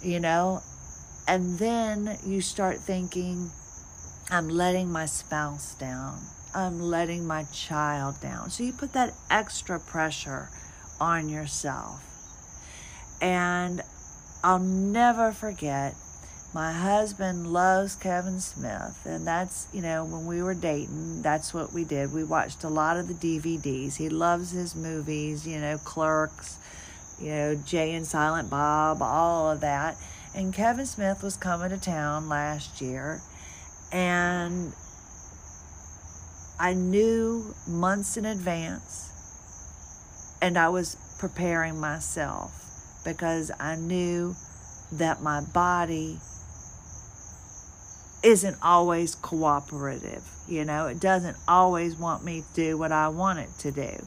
You 0.01 0.19
know? 0.19 0.61
And 1.27 1.59
then 1.59 2.17
you 2.25 2.41
start 2.41 2.77
thinking, 2.77 3.49
I'm 4.29 4.49
letting 4.49 4.91
my 4.91 5.05
spouse 5.05 5.75
down. 5.75 6.19
I'm 6.53 6.79
letting 6.79 7.25
my 7.25 7.43
child 7.53 8.19
down. 8.21 8.49
So 8.49 8.63
you 8.63 8.73
put 8.73 8.93
that 8.93 9.13
extra 9.29 9.79
pressure 9.79 10.49
on 10.99 11.29
yourself. 11.29 12.03
And 13.21 13.81
I'll 14.43 14.59
never 14.59 15.31
forget 15.31 15.95
my 16.53 16.74
husband 16.74 17.48
loves 17.48 17.96
Kevin 17.96 18.41
Smith, 18.41 19.05
and 19.05 19.25
that's, 19.25 19.67
you 19.72 19.81
know, 19.81 20.03
when 20.03 20.25
we 20.25 20.43
were 20.43 20.53
dating, 20.53 21.22
that's 21.22 21.53
what 21.53 21.72
we 21.72 21.86
did. 21.86 22.12
We 22.12 22.25
watched 22.25 22.65
a 22.65 22.70
lot 22.70 22.98
of 22.98 23.08
the 23.08 23.13
DVDs. 23.13 23.96
He 23.96 24.10
loves 24.10 24.51
his 24.51 24.75
movies, 24.75 25.48
you 25.48 25.60
know, 25.60 25.77
Clerks, 25.77 26.58
you 27.22 27.29
know, 27.29 27.55
Jay 27.55 27.93
and 27.93 28.05
Silent 28.05 28.50
Bob, 28.50 29.01
all 29.01 29.50
of 29.50 29.62
that. 29.62 29.96
And 30.36 30.53
Kevin 30.53 30.86
Smith 30.86 31.24
was 31.24 31.38
coming 31.38 31.70
to 31.70 31.77
town 31.77 32.27
last 32.27 32.81
year, 32.81 33.22
and 33.93 34.74
I 36.60 36.74
knew 36.74 37.55
months 37.65 38.17
in 38.17 38.25
advance, 38.25 39.10
and 40.41 40.58
I 40.58 40.67
was 40.67 40.98
preparing 41.17 41.79
myself 41.79 42.51
because 43.05 43.51
I 43.58 43.77
knew 43.77 44.36
that 44.91 45.22
my 45.22 45.39
body 45.39 46.20
isn't 48.23 48.57
always 48.61 49.15
cooperative. 49.15 50.23
You 50.47 50.65
know, 50.65 50.87
it 50.87 50.99
doesn't 50.99 51.37
always 51.47 51.95
want 51.95 52.23
me 52.23 52.41
to 52.41 52.53
do 52.53 52.77
what 52.77 52.91
I 52.91 53.07
want 53.07 53.39
it 53.39 53.49
to 53.59 53.71
do. 53.71 54.05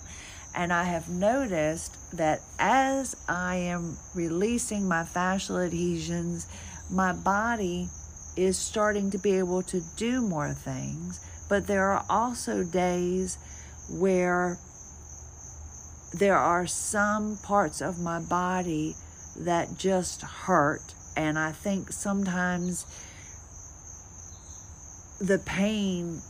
And 0.54 0.72
I 0.72 0.84
have 0.84 1.08
noticed 1.08 1.96
that 2.16 2.40
as 2.58 3.16
I 3.28 3.56
am 3.56 3.96
releasing 4.14 4.86
my 4.86 5.02
fascial 5.02 5.64
adhesions, 5.64 6.46
my 6.90 7.12
body 7.12 7.88
is 8.36 8.56
starting 8.56 9.10
to 9.10 9.18
be 9.18 9.32
able 9.32 9.62
to 9.62 9.82
do 9.96 10.20
more 10.20 10.52
things. 10.52 11.20
But 11.48 11.66
there 11.66 11.90
are 11.90 12.04
also 12.08 12.62
days 12.62 13.38
where 13.90 14.58
there 16.12 16.38
are 16.38 16.66
some 16.66 17.36
parts 17.42 17.80
of 17.80 17.98
my 17.98 18.20
body 18.20 18.94
that 19.36 19.76
just 19.76 20.22
hurt. 20.22 20.94
And 21.16 21.38
I 21.38 21.50
think 21.50 21.90
sometimes 21.90 22.86
the 25.26 25.38
pain 25.38 26.20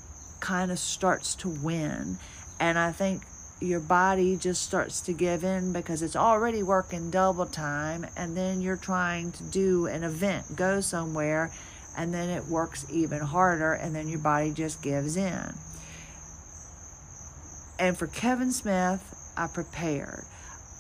kind 0.41 0.71
of 0.71 0.79
starts 0.79 1.35
to 1.37 1.49
win. 1.49 2.19
And 2.61 2.79
I 2.79 2.93
think 2.93 3.23
your 3.61 3.81
body 3.81 4.37
just 4.37 4.63
starts 4.63 5.01
to 5.03 5.13
give 5.13 5.43
in 5.43 5.73
because 5.73 6.03
it's 6.03 6.17
already 6.17 6.63
working 6.63 7.11
double 7.11 7.47
time. 7.47 8.07
And 8.17 8.37
then 8.37 8.61
you're 8.61 8.77
trying 8.77 9.33
to 9.33 9.43
do 9.45 9.87
an 9.87 10.05
event, 10.05 10.55
go 10.55 10.81
somewhere, 10.81 11.51
and 11.97 12.13
then 12.13 12.29
it 12.29 12.45
works 12.45 12.87
even 12.91 13.21
harder. 13.21 13.73
And 13.73 13.95
then 13.95 14.09
your 14.09 14.21
body 14.21 14.53
just 14.53 14.83
gives 14.83 15.17
in. 15.17 15.55
And 17.79 17.99
for 17.99 18.07
Kevin 18.07 18.53
Smith, 18.53 19.33
I 19.37 19.49
prepared. 19.49 20.25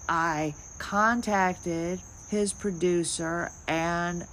I 0.08 0.54
contacted 0.78 2.00
his 2.30 2.52
producer 2.52 3.50
and 3.66 4.24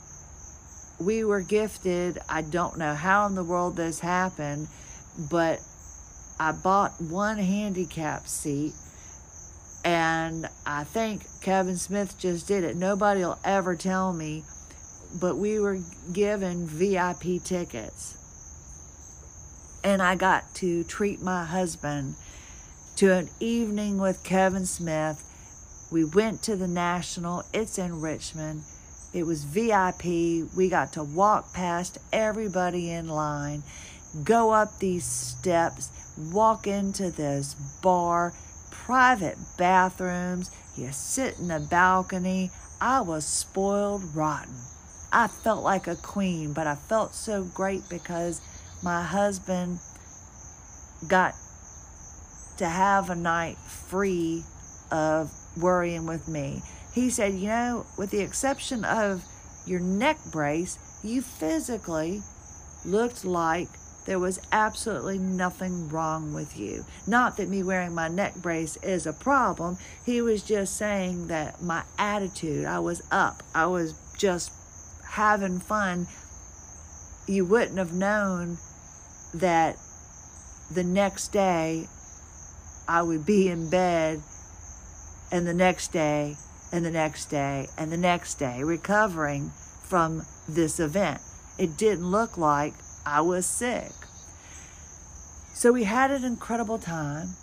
we 1.01 1.23
were 1.23 1.41
gifted. 1.41 2.19
I 2.29 2.41
don't 2.41 2.77
know 2.77 2.93
how 2.93 3.25
in 3.25 3.35
the 3.35 3.43
world 3.43 3.75
this 3.75 3.99
happened, 3.99 4.67
but 5.29 5.59
I 6.39 6.51
bought 6.51 6.93
one 7.01 7.37
handicap 7.37 8.27
seat 8.27 8.73
and 9.83 10.47
I 10.65 10.83
think 10.83 11.23
Kevin 11.41 11.77
Smith 11.77 12.17
just 12.19 12.47
did 12.47 12.63
it. 12.63 12.75
Nobody 12.75 13.21
will 13.21 13.39
ever 13.43 13.75
tell 13.75 14.13
me, 14.13 14.43
but 15.19 15.37
we 15.37 15.59
were 15.59 15.79
given 16.13 16.67
VIP 16.67 17.43
tickets. 17.43 18.17
And 19.83 20.01
I 20.01 20.15
got 20.15 20.53
to 20.55 20.83
treat 20.83 21.21
my 21.21 21.45
husband 21.45 22.15
to 22.97 23.11
an 23.11 23.29
evening 23.39 23.97
with 23.97 24.23
Kevin 24.23 24.67
Smith. 24.67 25.23
We 25.91 26.05
went 26.05 26.43
to 26.43 26.55
the 26.55 26.67
National, 26.67 27.43
it's 27.51 27.79
in 27.79 27.99
Richmond. 28.01 28.61
It 29.13 29.25
was 29.25 29.43
VIP. 29.43 30.05
We 30.55 30.69
got 30.69 30.93
to 30.93 31.03
walk 31.03 31.53
past 31.53 31.97
everybody 32.13 32.91
in 32.91 33.09
line, 33.09 33.63
go 34.23 34.51
up 34.51 34.79
these 34.79 35.05
steps, 35.05 35.89
walk 36.31 36.65
into 36.65 37.11
this 37.11 37.55
bar, 37.83 38.33
private 38.71 39.37
bathrooms. 39.57 40.51
You 40.77 40.91
sit 40.91 41.39
in 41.39 41.51
a 41.51 41.59
balcony. 41.59 42.51
I 42.79 43.01
was 43.01 43.25
spoiled 43.25 44.15
rotten. 44.15 44.55
I 45.11 45.27
felt 45.27 45.63
like 45.63 45.87
a 45.87 45.95
queen, 45.97 46.53
but 46.53 46.67
I 46.67 46.75
felt 46.75 47.13
so 47.13 47.43
great 47.43 47.83
because 47.89 48.41
my 48.81 49.03
husband 49.03 49.79
got 51.07 51.33
to 52.57 52.65
have 52.65 53.09
a 53.09 53.15
night 53.15 53.57
free 53.57 54.43
of 54.91 55.31
worrying 55.57 56.05
with 56.05 56.27
me. 56.27 56.61
He 56.93 57.09
said, 57.09 57.33
You 57.33 57.47
know, 57.47 57.85
with 57.97 58.11
the 58.11 58.19
exception 58.19 58.83
of 58.83 59.23
your 59.65 59.79
neck 59.79 60.17
brace, 60.31 60.77
you 61.03 61.21
physically 61.21 62.21
looked 62.85 63.23
like 63.23 63.67
there 64.05 64.19
was 64.19 64.39
absolutely 64.51 65.19
nothing 65.19 65.89
wrong 65.89 66.33
with 66.33 66.57
you. 66.57 66.85
Not 67.05 67.37
that 67.37 67.49
me 67.49 67.61
wearing 67.63 67.93
my 67.93 68.07
neck 68.07 68.35
brace 68.35 68.77
is 68.77 69.05
a 69.05 69.13
problem. 69.13 69.77
He 70.05 70.21
was 70.21 70.41
just 70.41 70.75
saying 70.75 71.27
that 71.27 71.61
my 71.61 71.83
attitude, 71.97 72.65
I 72.65 72.79
was 72.79 73.03
up, 73.11 73.43
I 73.53 73.67
was 73.67 73.93
just 74.17 74.51
having 75.07 75.59
fun. 75.59 76.07
You 77.27 77.45
wouldn't 77.45 77.77
have 77.77 77.93
known 77.93 78.57
that 79.35 79.77
the 80.71 80.83
next 80.83 81.29
day 81.29 81.87
I 82.87 83.03
would 83.03 83.25
be 83.25 83.49
in 83.49 83.69
bed 83.69 84.21
and 85.31 85.47
the 85.47 85.53
next 85.53 85.93
day 85.93 86.35
and 86.71 86.85
the 86.85 86.91
next 86.91 87.25
day 87.25 87.67
and 87.77 87.91
the 87.91 87.97
next 87.97 88.35
day 88.35 88.63
recovering 88.63 89.51
from 89.83 90.25
this 90.47 90.79
event. 90.79 91.21
It 91.57 91.77
didn't 91.77 92.09
look 92.09 92.37
like 92.37 92.73
I 93.05 93.21
was 93.21 93.45
sick. 93.45 93.91
So 95.53 95.71
we 95.71 95.83
had 95.83 96.11
an 96.11 96.23
incredible 96.23 96.79
time. 96.79 97.35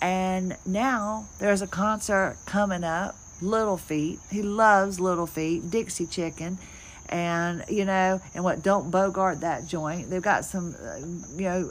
And 0.00 0.56
now 0.66 1.26
there's 1.40 1.62
a 1.62 1.66
concert 1.66 2.36
coming 2.44 2.84
up, 2.84 3.14
Little 3.40 3.78
Feat. 3.78 4.18
He 4.30 4.42
loves 4.42 5.00
Little 5.00 5.26
Feat, 5.26 5.70
Dixie 5.70 6.06
Chicken. 6.06 6.58
And, 7.08 7.64
you 7.68 7.84
know, 7.84 8.20
and 8.34 8.44
what, 8.44 8.62
don't 8.62 8.90
bogart 8.90 9.40
that 9.40 9.66
joint. 9.66 10.10
They've 10.10 10.22
got 10.22 10.44
some, 10.44 10.74
uh, 10.74 10.98
you 11.36 11.48
know, 11.48 11.70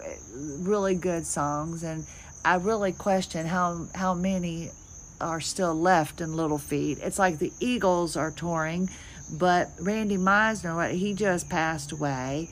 really 0.60 0.96
good 0.96 1.26
songs. 1.26 1.84
And 1.84 2.06
I 2.44 2.56
really 2.56 2.92
question 2.92 3.46
how, 3.46 3.88
how 3.94 4.14
many 4.14 4.72
are 5.24 5.42
still 5.42 5.74
left 5.74 6.22
in 6.22 6.36
Little 6.36 6.58
Feat. 6.58 7.00
It's 7.02 7.18
like 7.18 7.40
the 7.40 7.54
Eagles 7.60 8.16
are 8.16 8.32
touring, 8.32 8.90
but 9.40 9.70
Randy 9.80 10.18
Meisner, 10.18 10.92
he 10.92 11.14
just 11.14 11.50
passed 11.50 11.92
away, 11.92 12.50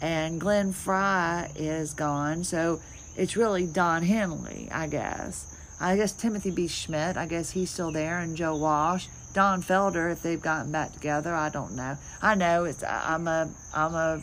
and 0.00 0.40
Glenn 0.40 0.72
Frey 0.72 1.50
is 1.54 1.94
gone. 1.94 2.42
So 2.44 2.80
it's 3.16 3.36
really 3.36 3.66
Don 3.66 4.02
Henley, 4.02 4.68
I 4.72 4.88
guess. 4.88 5.50
I 5.80 5.96
guess 5.96 6.12
Timothy 6.12 6.50
B. 6.50 6.66
Schmit, 6.66 7.16
I 7.16 7.26
guess 7.26 7.50
he's 7.50 7.70
still 7.70 7.92
there, 7.92 8.18
and 8.18 8.36
Joe 8.36 8.56
Walsh. 8.56 9.06
Don 9.34 9.62
Felder, 9.62 10.12
if 10.12 10.22
they've 10.22 10.40
gotten 10.40 10.70
back 10.70 10.92
together, 10.92 11.34
I 11.34 11.48
don't 11.48 11.74
know. 11.74 11.98
I 12.22 12.36
know 12.36 12.64
it's 12.64 12.84
I'm 12.84 13.26
a 13.26 13.50
I'm 13.74 13.94
a 13.94 14.22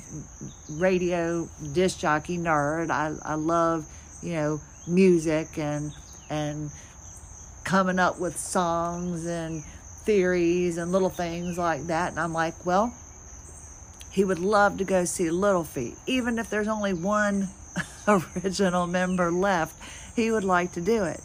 radio 0.69 1.49
disc 1.73 1.99
jockey 1.99 2.37
nerd. 2.37 2.89
I 2.89 3.13
I 3.21 3.35
love 3.35 3.85
you 4.23 4.33
know 4.33 4.61
music 4.87 5.57
and 5.57 5.91
and 6.29 6.71
coming 7.63 7.99
up 7.99 8.19
with 8.19 8.37
songs 8.37 9.25
and 9.25 9.63
theories 10.03 10.77
and 10.77 10.91
little 10.91 11.09
things 11.09 11.57
like 11.57 11.87
that. 11.87 12.11
And 12.11 12.19
I'm 12.19 12.33
like, 12.33 12.65
well, 12.65 12.93
he 14.11 14.23
would 14.23 14.39
love 14.39 14.77
to 14.77 14.83
go 14.83 15.05
see 15.05 15.29
Little 15.29 15.63
Feat, 15.63 15.95
even 16.07 16.39
if 16.39 16.49
there's 16.49 16.67
only 16.67 16.93
one 16.93 17.49
original 18.07 18.87
member 18.87 19.31
left. 19.31 19.75
He 20.15 20.31
would 20.31 20.43
like 20.43 20.73
to 20.73 20.81
do 20.81 21.03
it. 21.03 21.21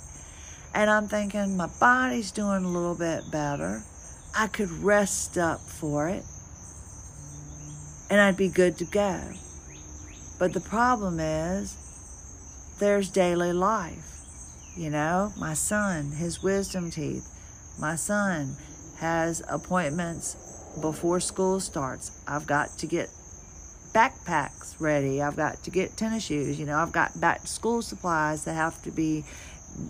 And 0.74 0.90
I'm 0.90 1.08
thinking, 1.08 1.56
my 1.56 1.68
body's 1.80 2.30
doing 2.30 2.64
a 2.64 2.68
little 2.68 2.94
bit 2.94 3.30
better. 3.30 3.82
I 4.36 4.46
could 4.46 4.70
rest 4.70 5.38
up 5.38 5.60
for 5.60 6.08
it 6.08 6.24
and 8.10 8.20
I'd 8.20 8.36
be 8.36 8.48
good 8.48 8.78
to 8.78 8.84
go. 8.84 9.20
But 10.38 10.52
the 10.52 10.60
problem 10.60 11.18
is, 11.18 11.76
there's 12.78 13.08
daily 13.08 13.52
life. 13.52 14.15
You 14.76 14.90
know, 14.90 15.32
my 15.38 15.54
son, 15.54 16.12
his 16.12 16.42
wisdom 16.42 16.90
teeth. 16.90 17.26
My 17.78 17.96
son 17.96 18.56
has 18.98 19.42
appointments 19.48 20.36
before 20.80 21.20
school 21.20 21.60
starts. 21.60 22.22
I've 22.28 22.46
got 22.46 22.76
to 22.78 22.86
get 22.86 23.08
backpacks 23.94 24.78
ready. 24.78 25.22
I've 25.22 25.36
got 25.36 25.62
to 25.64 25.70
get 25.70 25.96
tennis 25.96 26.24
shoes. 26.24 26.60
You 26.60 26.66
know, 26.66 26.76
I've 26.76 26.92
got 26.92 27.18
back 27.18 27.42
to 27.42 27.46
school 27.46 27.80
supplies 27.80 28.44
that 28.44 28.52
have 28.52 28.82
to 28.82 28.90
be 28.90 29.24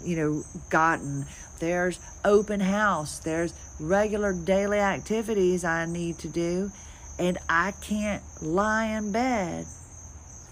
you 0.05 0.17
know, 0.17 0.43
gotten. 0.71 1.27
There's 1.59 1.99
open 2.25 2.61
house. 2.61 3.19
There's 3.19 3.55
regular 3.81 4.33
daily 4.33 4.79
activities 4.79 5.65
I 5.65 5.87
need 5.87 6.19
to 6.19 6.29
do. 6.29 6.71
And 7.19 7.39
I 7.49 7.73
can't 7.81 8.23
lie 8.43 8.87
in 8.87 9.11
bed 9.13 9.65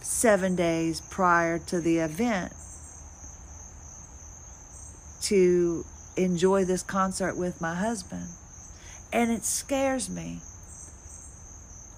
seven 0.01 0.57
days 0.57 1.01
prior 1.01 1.59
to 1.59 1.81
the 1.81 1.99
event 1.99 2.53
to 5.25 5.85
enjoy 6.17 6.65
this 6.65 6.83
concert 6.83 7.37
with 7.37 7.61
my 7.61 7.75
husband. 7.75 8.29
And 9.13 9.31
it 9.31 9.45
scares 9.45 10.11
me 10.11 10.41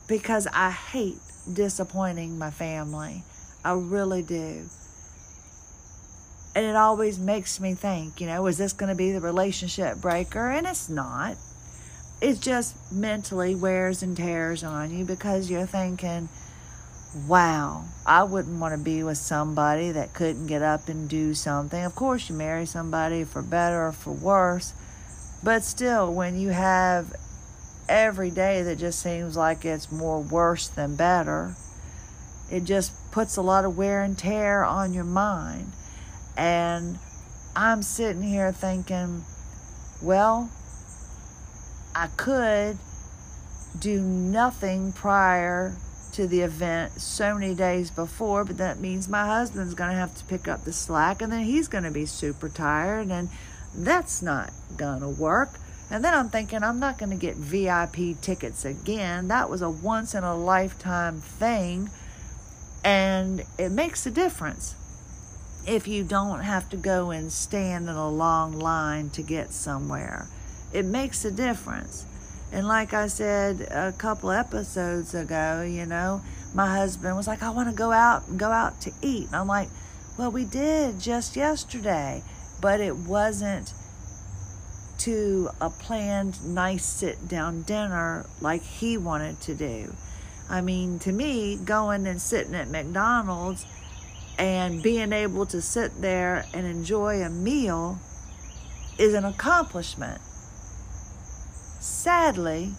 because 0.08 0.46
I 0.52 0.70
hate 0.70 1.18
disappointing 1.52 2.38
my 2.38 2.50
family. 2.50 3.22
I 3.64 3.72
really 3.72 4.22
do. 4.22 4.66
And 6.54 6.64
it 6.64 6.76
always 6.76 7.18
makes 7.18 7.60
me 7.60 7.74
think, 7.74 8.20
you 8.20 8.26
know, 8.26 8.46
is 8.46 8.56
this 8.56 8.72
going 8.72 8.88
to 8.88 8.94
be 8.94 9.12
the 9.12 9.20
relationship 9.20 10.00
breaker? 10.00 10.50
And 10.50 10.66
it's 10.66 10.88
not. 10.88 11.36
It 12.22 12.40
just 12.40 12.74
mentally 12.90 13.54
wears 13.54 14.02
and 14.02 14.16
tears 14.16 14.64
on 14.64 14.90
you 14.90 15.04
because 15.04 15.50
you're 15.50 15.66
thinking, 15.66 16.30
wow, 17.14 17.84
I 18.04 18.24
wouldn't 18.24 18.58
want 18.60 18.76
to 18.76 18.82
be 18.82 19.02
with 19.02 19.18
somebody 19.18 19.92
that 19.92 20.12
couldn't 20.12 20.46
get 20.46 20.62
up 20.62 20.88
and 20.88 21.08
do 21.08 21.34
something. 21.34 21.82
Of 21.82 21.94
course, 21.94 22.28
you 22.28 22.36
marry 22.36 22.66
somebody 22.66 23.24
for 23.24 23.42
better 23.42 23.86
or 23.86 23.92
for 23.92 24.12
worse, 24.12 24.72
but 25.42 25.62
still, 25.62 26.12
when 26.12 26.38
you 26.38 26.50
have 26.50 27.14
every 27.88 28.30
day 28.30 28.62
that 28.62 28.78
just 28.78 29.00
seems 29.00 29.36
like 29.36 29.64
it's 29.64 29.92
more 29.92 30.20
worse 30.20 30.68
than 30.68 30.96
better, 30.96 31.54
it 32.50 32.64
just 32.64 32.92
puts 33.12 33.36
a 33.36 33.42
lot 33.42 33.64
of 33.64 33.76
wear 33.76 34.02
and 34.02 34.18
tear 34.18 34.64
on 34.64 34.92
your 34.92 35.04
mind. 35.04 35.72
And 36.36 36.98
I'm 37.54 37.82
sitting 37.82 38.22
here 38.22 38.52
thinking, 38.52 39.24
well, 40.02 40.50
I 41.94 42.08
could 42.08 42.78
do 43.78 44.00
nothing 44.00 44.92
prior 44.92 45.76
to 46.16 46.26
the 46.26 46.40
event 46.40 46.98
so 46.98 47.34
many 47.34 47.54
days 47.54 47.90
before, 47.90 48.42
but 48.42 48.56
that 48.56 48.80
means 48.80 49.06
my 49.06 49.26
husband's 49.26 49.74
going 49.74 49.90
to 49.90 49.96
have 49.96 50.14
to 50.16 50.24
pick 50.24 50.48
up 50.48 50.64
the 50.64 50.72
slack 50.72 51.20
and 51.20 51.30
then 51.30 51.44
he's 51.44 51.68
going 51.68 51.84
to 51.84 51.90
be 51.90 52.06
super 52.06 52.48
tired 52.48 53.08
and 53.08 53.28
that's 53.74 54.22
not 54.22 54.50
going 54.78 55.00
to 55.00 55.10
work. 55.10 55.50
And 55.90 56.02
then 56.02 56.14
I'm 56.14 56.30
thinking, 56.30 56.62
I'm 56.62 56.80
not 56.80 56.96
going 56.96 57.10
to 57.10 57.16
get 57.16 57.36
VIP 57.36 58.18
tickets 58.22 58.64
again. 58.64 59.28
That 59.28 59.50
was 59.50 59.60
a 59.60 59.68
once 59.68 60.14
in 60.14 60.24
a 60.24 60.34
lifetime 60.34 61.20
thing 61.20 61.90
and 62.82 63.44
it 63.58 63.70
makes 63.70 64.06
a 64.06 64.10
difference 64.10 64.74
if 65.66 65.86
you 65.86 66.02
don't 66.02 66.40
have 66.40 66.70
to 66.70 66.78
go 66.78 67.10
and 67.10 67.30
stand 67.30 67.90
in 67.90 67.94
a 67.94 68.08
long 68.08 68.58
line 68.58 69.10
to 69.10 69.22
get 69.22 69.52
somewhere. 69.52 70.28
It 70.72 70.86
makes 70.86 71.26
a 71.26 71.30
difference. 71.30 72.06
And 72.52 72.66
like 72.66 72.94
I 72.94 73.08
said 73.08 73.62
a 73.70 73.92
couple 73.92 74.30
episodes 74.30 75.14
ago, 75.14 75.62
you 75.68 75.86
know, 75.86 76.22
my 76.54 76.74
husband 76.74 77.16
was 77.16 77.26
like, 77.26 77.42
I 77.42 77.50
want 77.50 77.68
to 77.68 77.74
go 77.74 77.92
out 77.92 78.28
and 78.28 78.38
go 78.38 78.50
out 78.50 78.80
to 78.82 78.92
eat. 79.02 79.26
And 79.26 79.36
I'm 79.36 79.48
like, 79.48 79.68
well, 80.16 80.30
we 80.30 80.44
did 80.44 81.00
just 81.00 81.36
yesterday, 81.36 82.22
but 82.60 82.80
it 82.80 82.96
wasn't 82.96 83.74
to 84.98 85.50
a 85.60 85.68
planned, 85.68 86.42
nice 86.44 86.86
sit 86.86 87.28
down 87.28 87.62
dinner 87.62 88.26
like 88.40 88.62
he 88.62 88.96
wanted 88.96 89.40
to 89.42 89.54
do. 89.54 89.92
I 90.48 90.60
mean, 90.60 90.98
to 91.00 91.12
me, 91.12 91.56
going 91.56 92.06
and 92.06 92.20
sitting 92.20 92.54
at 92.54 92.68
McDonald's 92.68 93.66
and 94.38 94.82
being 94.82 95.12
able 95.12 95.46
to 95.46 95.60
sit 95.60 96.00
there 96.00 96.46
and 96.54 96.66
enjoy 96.66 97.22
a 97.22 97.28
meal 97.28 97.98
is 98.98 99.14
an 99.14 99.24
accomplishment. 99.24 100.20
Sadly, 101.86 102.72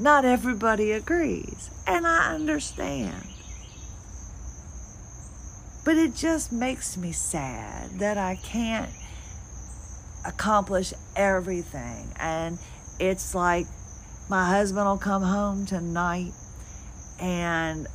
not 0.00 0.24
everybody 0.24 0.90
agrees, 0.90 1.70
and 1.86 2.04
I 2.04 2.34
understand. 2.34 3.28
But 5.84 5.98
it 5.98 6.16
just 6.16 6.50
makes 6.50 6.96
me 6.96 7.12
sad 7.12 8.00
that 8.00 8.18
I 8.18 8.34
can't 8.34 8.90
accomplish 10.26 10.92
everything. 11.14 12.12
And 12.18 12.58
it's 12.98 13.36
like 13.36 13.66
my 14.28 14.48
husband 14.48 14.86
will 14.86 14.98
come 14.98 15.22
home 15.22 15.64
tonight 15.64 16.32
and 17.20 17.86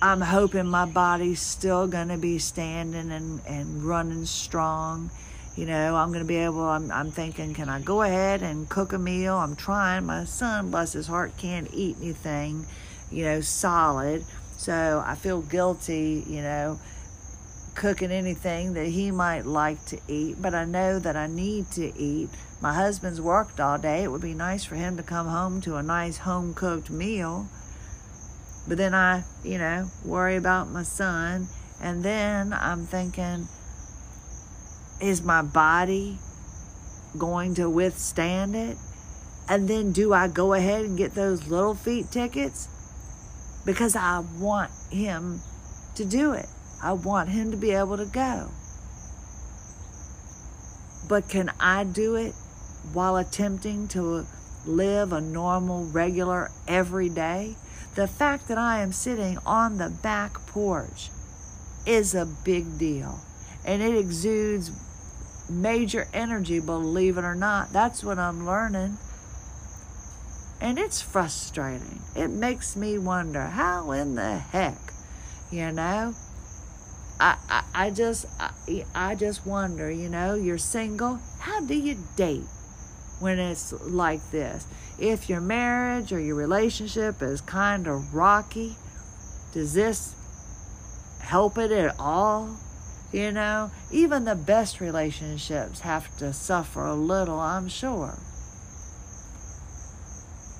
I'm 0.00 0.20
hoping 0.20 0.66
my 0.66 0.86
body's 0.86 1.42
still 1.42 1.88
going 1.88 2.08
to 2.08 2.18
be 2.18 2.38
standing 2.38 3.10
and, 3.10 3.40
and 3.46 3.82
running 3.82 4.26
strong. 4.26 5.10
You 5.56 5.66
know, 5.66 5.96
I'm 5.96 6.08
going 6.08 6.20
to 6.20 6.28
be 6.28 6.36
able, 6.36 6.62
I'm, 6.62 6.90
I'm 6.92 7.10
thinking, 7.10 7.54
can 7.54 7.68
I 7.68 7.80
go 7.80 8.02
ahead 8.02 8.42
and 8.42 8.68
cook 8.68 8.92
a 8.92 8.98
meal? 8.98 9.36
I'm 9.36 9.56
trying. 9.56 10.04
My 10.04 10.24
son, 10.24 10.70
bless 10.70 10.92
his 10.92 11.06
heart, 11.06 11.36
can't 11.38 11.68
eat 11.72 11.96
anything, 12.00 12.66
you 13.10 13.24
know, 13.24 13.40
solid. 13.40 14.24
So 14.58 15.02
I 15.04 15.14
feel 15.14 15.40
guilty, 15.40 16.24
you 16.26 16.42
know, 16.42 16.78
cooking 17.74 18.10
anything 18.10 18.74
that 18.74 18.86
he 18.86 19.10
might 19.10 19.46
like 19.46 19.82
to 19.86 19.98
eat. 20.08 20.36
But 20.40 20.54
I 20.54 20.64
know 20.64 20.98
that 20.98 21.16
I 21.16 21.26
need 21.26 21.70
to 21.72 21.96
eat. 21.98 22.28
My 22.60 22.74
husband's 22.74 23.20
worked 23.20 23.58
all 23.58 23.78
day. 23.78 24.02
It 24.02 24.12
would 24.12 24.22
be 24.22 24.34
nice 24.34 24.64
for 24.64 24.74
him 24.74 24.96
to 24.98 25.02
come 25.02 25.26
home 25.26 25.60
to 25.62 25.76
a 25.76 25.82
nice 25.82 26.18
home 26.18 26.52
cooked 26.54 26.90
meal 26.90 27.48
but 28.68 28.78
then 28.78 28.94
I, 28.94 29.22
you 29.44 29.58
know, 29.58 29.88
worry 30.04 30.36
about 30.36 30.68
my 30.68 30.82
son. 30.82 31.48
And 31.80 32.02
then 32.02 32.52
I'm 32.52 32.86
thinking, 32.86 33.48
is 35.00 35.22
my 35.22 35.42
body 35.42 36.18
going 37.18 37.54
to 37.54 37.68
withstand 37.68 38.56
it? 38.56 38.76
And 39.48 39.68
then 39.68 39.92
do 39.92 40.12
I 40.12 40.28
go 40.28 40.54
ahead 40.54 40.84
and 40.84 40.98
get 40.98 41.14
those 41.14 41.46
Little 41.46 41.74
Feat 41.74 42.10
tickets? 42.10 42.68
Because 43.64 43.94
I 43.94 44.24
want 44.38 44.70
him 44.90 45.40
to 45.94 46.04
do 46.04 46.32
it. 46.32 46.46
I 46.82 46.92
want 46.92 47.28
him 47.28 47.50
to 47.50 47.56
be 47.56 47.70
able 47.70 47.96
to 47.96 48.06
go. 48.06 48.50
But 51.08 51.28
can 51.28 51.52
I 51.60 51.84
do 51.84 52.16
it 52.16 52.34
while 52.92 53.16
attempting 53.16 53.88
to 53.88 54.26
live 54.66 55.12
a 55.12 55.20
normal, 55.20 55.84
regular, 55.86 56.50
everyday? 56.66 57.56
The 57.94 58.08
fact 58.08 58.48
that 58.48 58.58
I 58.58 58.82
am 58.82 58.92
sitting 58.92 59.38
on 59.46 59.78
the 59.78 59.88
back 59.88 60.34
porch 60.48 61.10
is 61.86 62.14
a 62.14 62.26
big 62.26 62.78
deal. 62.78 63.20
And 63.66 63.82
it 63.82 63.94
exudes 63.94 64.70
major 65.50 66.08
energy, 66.14 66.60
believe 66.60 67.18
it 67.18 67.24
or 67.24 67.34
not. 67.34 67.72
That's 67.72 68.02
what 68.02 68.18
I'm 68.18 68.46
learning. 68.46 68.96
And 70.60 70.78
it's 70.78 71.02
frustrating. 71.02 72.00
It 72.14 72.28
makes 72.28 72.76
me 72.76 72.96
wonder 72.96 73.42
how 73.42 73.90
in 73.90 74.14
the 74.14 74.38
heck, 74.38 74.78
you 75.50 75.70
know? 75.72 76.14
I, 77.20 77.36
I, 77.50 77.64
I 77.74 77.90
just 77.90 78.24
I, 78.40 78.84
I 78.94 79.14
just 79.14 79.46
wonder, 79.46 79.90
you 79.90 80.08
know, 80.08 80.34
you're 80.34 80.56
single, 80.56 81.20
how 81.40 81.60
do 81.60 81.74
you 81.74 81.98
date? 82.16 82.46
when 83.18 83.38
it's 83.38 83.72
like 83.72 84.30
this. 84.30 84.66
If 84.98 85.28
your 85.28 85.40
marriage 85.40 86.12
or 86.12 86.20
your 86.20 86.36
relationship 86.36 87.22
is 87.22 87.40
kind 87.40 87.86
of 87.86 88.14
rocky, 88.14 88.76
does 89.52 89.74
this 89.74 90.14
help 91.20 91.58
it 91.58 91.72
at 91.72 91.94
all? 91.98 92.58
You 93.16 93.32
know, 93.32 93.70
even 93.90 94.26
the 94.26 94.34
best 94.34 94.78
relationships 94.78 95.80
have 95.80 96.14
to 96.18 96.34
suffer 96.34 96.84
a 96.84 96.92
little, 96.92 97.40
I'm 97.40 97.66
sure. 97.66 98.18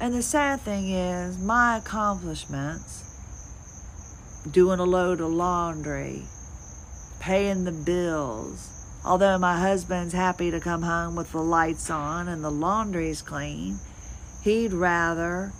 And 0.01 0.15
the 0.15 0.23
sad 0.23 0.63
thing 0.63 0.89
is, 0.91 1.37
my 1.37 1.77
accomplishments 1.77 3.05
doing 4.51 4.81
a 4.81 4.85
load 4.85 5.21
of 5.21 5.33
laundry, 5.33 6.23
paying 7.21 7.65
the 7.65 7.73
bills, 7.73 8.71
although 9.05 9.37
my 9.37 9.61
husband's 9.61 10.15
happy 10.15 10.51
to 10.51 10.59
come 10.59 10.81
home 10.81 11.15
with 11.15 11.33
the 11.33 11.43
lights 11.43 11.91
on 11.91 12.27
and 12.27 12.43
the 12.43 12.51
laundry's 12.51 13.21
clean, 13.21 13.79
he'd 14.45 14.73
rather 14.73 15.53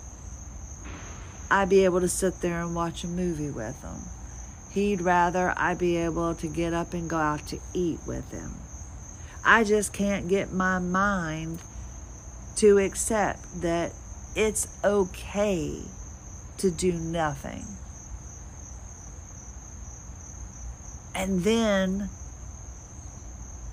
I 1.51 1.65
be 1.65 1.85
able 1.85 2.01
to 2.01 2.09
sit 2.09 2.41
there 2.41 2.59
and 2.59 2.73
watch 2.73 3.03
a 3.03 3.07
movie 3.07 3.51
with 3.51 3.79
him. 3.83 4.16
He'd 4.77 5.01
rather 5.01 5.55
I 5.57 5.73
be 5.73 5.97
able 5.97 6.35
to 6.35 6.45
get 6.45 6.71
up 6.71 6.93
and 6.93 7.09
go 7.09 7.17
out 7.17 7.47
to 7.47 7.57
eat 7.73 7.97
with 8.05 8.31
him. 8.31 8.51
I 9.43 9.63
just 9.63 9.91
can't 9.91 10.27
get 10.27 10.53
my 10.53 10.77
mind 10.77 11.63
to 12.57 12.77
accept 12.77 13.39
that 13.61 13.91
it's 14.35 14.67
okay 14.83 15.81
to 16.59 16.69
do 16.69 16.91
nothing. 16.91 17.65
And 21.15 21.43
then 21.43 22.09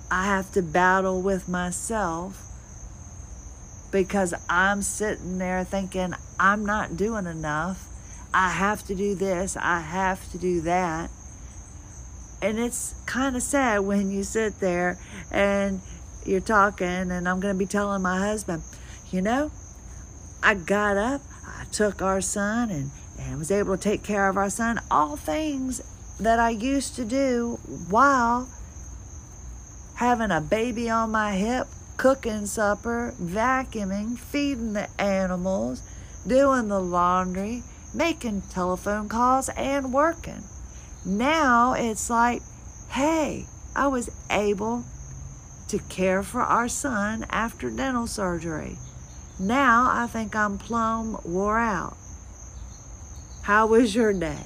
I 0.09 0.25
have 0.25 0.51
to 0.53 0.63
battle 0.63 1.21
with 1.21 1.47
myself 1.47 2.41
because 3.91 4.33
I'm 4.49 4.81
sitting 4.81 5.37
there 5.37 5.63
thinking 5.63 6.15
I'm 6.39 6.65
not 6.65 6.97
doing 6.97 7.27
enough. 7.27 7.84
I 8.37 8.49
have 8.49 8.85
to 8.87 8.95
do 8.95 9.15
this, 9.15 9.55
I 9.55 9.79
have 9.79 10.29
to 10.33 10.37
do 10.37 10.59
that. 10.61 11.09
And 12.41 12.59
it's 12.59 12.93
kind 13.05 13.37
of 13.37 13.41
sad 13.41 13.79
when 13.79 14.11
you 14.11 14.23
sit 14.23 14.59
there 14.59 14.97
and 15.31 15.79
you're 16.25 16.41
talking, 16.41 16.85
and 16.85 17.29
I'm 17.29 17.39
going 17.39 17.55
to 17.55 17.57
be 17.57 17.65
telling 17.65 18.01
my 18.01 18.19
husband, 18.19 18.63
you 19.09 19.21
know, 19.21 19.51
I 20.43 20.55
got 20.55 20.97
up, 20.97 21.21
I 21.47 21.63
took 21.71 22.01
our 22.01 22.19
son 22.19 22.71
and, 22.71 22.91
and 23.17 23.39
was 23.39 23.51
able 23.51 23.77
to 23.77 23.81
take 23.81 24.03
care 24.03 24.27
of 24.27 24.35
our 24.35 24.49
son. 24.49 24.81
All 24.91 25.15
things 25.15 25.81
that 26.19 26.37
I 26.37 26.49
used 26.49 26.97
to 26.97 27.05
do 27.05 27.57
while 27.89 28.49
having 29.95 30.31
a 30.31 30.41
baby 30.41 30.89
on 30.89 31.09
my 31.09 31.37
hip, 31.37 31.67
cooking 31.95 32.47
supper, 32.47 33.13
vacuuming, 33.17 34.19
feeding 34.19 34.73
the 34.73 34.89
animals, 34.99 35.81
doing 36.27 36.67
the 36.67 36.81
laundry, 36.81 37.63
making 37.95 38.43
telephone 38.51 39.09
calls, 39.09 39.49
and 39.49 39.93
working. 39.93 40.43
Now 41.05 41.73
it's 41.73 42.09
like, 42.09 42.41
hey, 42.89 43.45
I 43.75 43.87
was 43.87 44.09
able 44.29 44.83
to 45.67 45.79
care 45.79 46.23
for 46.23 46.41
our 46.41 46.67
son 46.67 47.25
after 47.29 47.69
dental 47.69 48.07
surgery. 48.07 48.77
Now 49.39 49.87
I 49.91 50.07
think 50.07 50.35
I'm 50.35 50.57
plumb 50.57 51.19
wore 51.23 51.59
out. 51.59 51.97
How 53.43 53.67
was 53.67 53.95
your 53.95 54.13
day? 54.13 54.45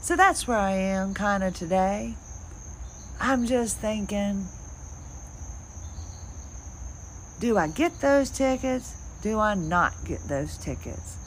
So 0.00 0.16
that's 0.16 0.46
where 0.46 0.58
I 0.58 0.72
am 0.72 1.14
kind 1.14 1.42
of 1.42 1.54
today. 1.54 2.14
I'm 3.20 3.46
just 3.46 3.78
thinking 3.78 4.46
do 7.40 7.58
I 7.58 7.68
get 7.68 8.00
those 8.00 8.30
tickets? 8.30 8.94
Do 9.20 9.38
I 9.38 9.54
not 9.54 9.92
get 10.06 10.20
those 10.28 10.56
tickets? 10.56 11.23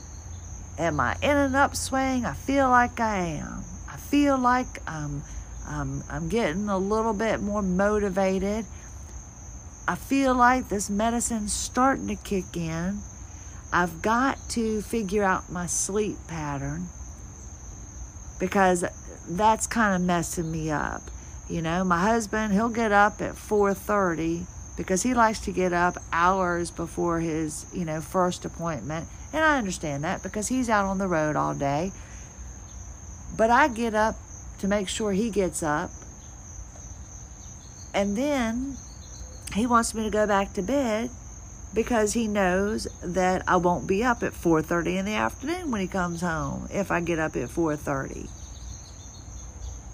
Am 0.78 1.00
I 1.00 1.16
in 1.22 1.36
an 1.36 1.56
upswing? 1.56 2.26
I 2.26 2.34
feel 2.34 2.70
like 2.70 3.00
I 3.00 3.18
am. 3.18 3.63
I 3.92 3.98
feel 3.98 4.38
like 4.38 4.68
I'm, 4.88 5.24
I'm, 5.68 6.04
I'm 6.10 6.30
getting 6.30 6.70
a 6.70 6.78
little 6.78 7.13
bit 7.13 7.42
more 7.42 7.63
motivated. 7.63 8.66
I 9.88 9.96
feel 9.96 10.36
like 10.36 10.70
this 10.70 10.90
medicine's 10.90 11.54
starting 11.54 12.08
to 12.08 12.16
kick 12.16 12.56
in. 12.56 13.00
I've 13.74 14.02
got 14.02 14.38
to 14.50 14.82
figure 14.82 15.24
out 15.24 15.52
my 15.52 15.66
sleep 15.66 16.18
pattern 16.28 16.88
because 18.40 18.86
that's 19.28 19.66
kind 19.66 19.96
of 19.96 20.06
messing 20.06 20.52
me 20.52 20.70
up. 20.70 21.02
You 21.50 21.62
know, 21.62 21.84
my 21.84 22.02
husband, 22.02 22.54
he'll 22.54 22.70
get 22.70 22.92
up 22.92 23.22
at 23.22 23.34
4:30 23.34 24.46
because 24.78 25.02
he 25.02 25.13
likes 25.13 25.40
to 25.40 25.52
get 25.52 25.74
up 25.74 25.98
hours 26.13 26.70
before 26.72 27.20
his, 27.20 27.66
you 27.74 27.84
know, 27.84 28.00
first 28.00 28.46
appointment. 28.46 29.08
And 29.34 29.44
I 29.44 29.58
understand 29.58 30.04
that 30.04 30.24
because 30.24 30.48
he's 30.48 30.70
out 30.70 30.86
on 30.86 31.00
the 31.00 31.08
road 31.08 31.36
all 31.36 31.56
day. 31.56 31.92
But 33.36 33.50
I 33.50 33.68
get 33.68 33.94
up 33.96 34.16
to 34.60 34.68
make 34.68 34.88
sure 34.88 35.12
he 35.12 35.30
gets 35.30 35.62
up. 35.62 35.90
And 37.94 38.16
then 38.16 38.78
he 39.54 39.66
wants 39.66 39.94
me 39.94 40.04
to 40.04 40.10
go 40.10 40.28
back 40.28 40.54
to 40.54 40.62
bed 40.62 41.10
because 41.74 42.13
he 42.13 42.28
knows 42.28 42.88
that 43.04 43.44
I 43.48 43.58
won't 43.58 43.88
be 43.88 44.04
up 44.04 44.24
at 44.24 44.34
4:30 44.34 44.98
in 44.98 45.06
the 45.06 45.16
afternoon 45.16 45.72
when 45.72 45.82
he 45.82 45.88
comes 45.88 46.22
home 46.22 46.68
if 46.72 46.92
I 46.92 47.02
get 47.02 47.20
up 47.20 47.36
at 47.36 47.50
4:30. 47.50 48.30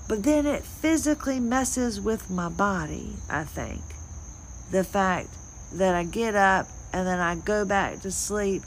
But 0.08 0.24
then 0.24 0.46
it 0.46 0.64
physically 0.64 1.40
messes 1.40 2.02
with 2.02 2.30
my 2.30 2.50
body, 2.50 3.16
I 3.30 3.46
think. 3.46 3.82
The 4.72 4.84
fact 4.84 5.30
that 5.74 5.96
I 5.96 6.04
get 6.04 6.36
up 6.36 6.68
and 6.92 7.08
then 7.08 7.20
I 7.20 7.36
go 7.36 7.66
back 7.66 8.02
to 8.02 8.12
sleep 8.12 8.64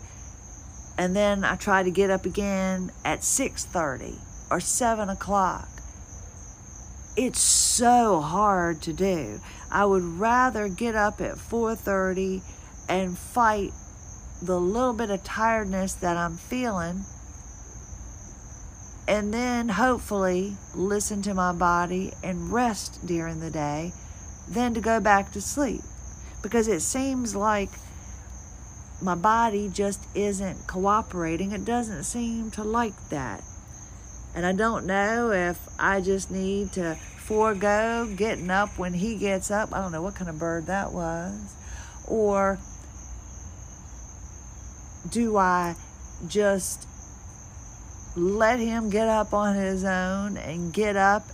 and 0.99 1.15
then 1.15 1.45
I 1.45 1.57
try 1.57 1.83
to 1.83 1.91
get 1.91 2.11
up 2.11 2.25
again 2.25 2.91
at 3.05 3.21
6:30 3.21 4.19
or 4.51 4.61
7 4.61 5.09
o'clock 5.09 5.69
it's 7.17 7.41
so 7.41 8.21
hard 8.21 8.83
to 8.83 8.93
do. 8.93 9.41
I 9.71 9.87
would 9.87 10.03
rather 10.03 10.69
get 10.69 10.95
up 10.95 11.21
at 11.21 11.39
4:30 11.39 12.43
and 12.89 13.17
fight 13.17 13.73
the 14.43 14.61
little 14.61 14.93
bit 14.93 15.11
of 15.11 15.25
tiredness 15.25 15.95
that 15.95 16.17
I'm 16.17 16.37
feeling 16.37 17.05
and 19.09 19.33
then 19.33 19.71
hopefully 19.71 20.57
listen 20.75 21.23
to 21.23 21.33
my 21.33 21.53
body 21.53 22.13
and 22.23 22.53
rest 22.53 23.07
during 23.07 23.41
the 23.41 23.51
day 23.51 23.93
than 24.49 24.75
to 24.75 24.81
go 24.81 25.01
back 25.01 25.33
to 25.33 25.41
sleep 25.41 25.81
because 26.43 26.69
it 26.69 26.81
seems 26.81 27.35
like 27.35 27.71
my 29.03 29.15
body 29.15 29.69
just 29.73 30.07
isn't 30.15 30.67
cooperating. 30.67 31.53
It 31.53 31.65
doesn't 31.65 32.05
seem 32.05 32.51
to 32.53 32.63
like 32.63 33.09
that. 33.11 33.43
And 34.35 34.47
I 34.47 34.53
don't 34.53 34.87
know 34.87 35.31
if 35.33 35.59
I 35.79 36.01
just 36.01 36.31
need 36.31 36.73
to 36.73 36.95
forego 36.95 38.09
getting 38.17 38.51
up 38.51 38.79
when 38.79 38.95
he 38.95 39.17
gets 39.17 39.51
up. 39.51 39.73
I 39.73 39.81
don't 39.81 39.93
know 39.93 40.03
what 40.03 40.15
kind 40.15 40.31
of 40.31 40.39
bird 40.39 40.67
that 40.67 40.93
was. 40.93 41.55
Or 42.07 42.59
do 45.11 45.37
I 45.37 45.75
just 46.27 46.87
let 48.17 48.59
him 48.59 48.89
get 48.91 49.09
up 49.09 49.35
on 49.35 49.55
his 49.55 49.85
own 49.85 50.37
and 50.37 50.73
get 50.73 50.97
up 50.97 51.25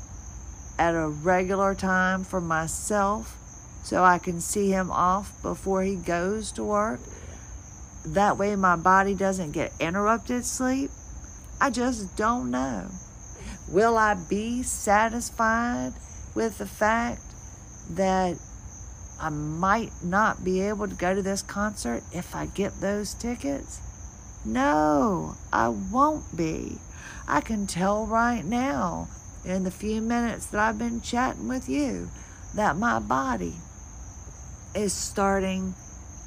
at 0.79 0.95
a 0.95 1.09
regular 1.09 1.75
time 1.75 2.25
for 2.25 2.41
myself 2.41 3.37
so 3.85 4.03
I 4.05 4.19
can 4.19 4.41
see 4.41 4.71
him 4.71 4.91
off 4.91 5.41
before 5.43 5.83
he 5.83 5.97
goes 5.97 6.53
to 6.53 6.65
work? 6.65 7.01
That 8.05 8.39
way 8.39 8.57
my 8.57 8.77
body 8.77 9.15
doesn't 9.15 9.53
get 9.53 9.73
interrupted 9.81 10.45
sleep 10.45 10.91
I 11.63 11.71
just 11.71 12.17
don't 12.17 12.51
know. 12.51 12.89
Will 13.69 13.97
I 13.97 14.15
be 14.15 14.65
satisfied 14.65 15.93
with 16.35 16.59
the 16.59 16.67
fact 16.67 17.23
that 17.91 18.37
I 19.21 19.29
might 19.29 19.93
not 20.03 20.43
be 20.43 20.61
able 20.63 20.89
to 20.89 20.95
go 20.97 21.15
to 21.15 21.23
this 21.23 21.41
concert 21.41 22.03
if 22.13 22.35
I 22.35 22.47
get 22.47 22.81
those 22.81 23.15
tickets? 23.15 23.81
No, 24.45 25.37
I 25.53 25.69
won't 25.69 26.37
be. 26.37 26.79
I 27.29 27.41
can 27.41 27.69
tell 27.69 28.07
right 28.07 28.45
now, 28.45 29.07
in 29.45 29.65
the 29.65 29.71
few 29.71 30.01
minutes 30.01 30.47
that 30.47 30.61
I've 30.61 30.79
been 30.79 31.01
chatting 31.01 31.49
with 31.49 31.69
you, 31.69 32.11
that 32.55 32.77
my 32.77 32.99
body 32.99 33.55
is 34.75 34.93
starting 34.93 35.75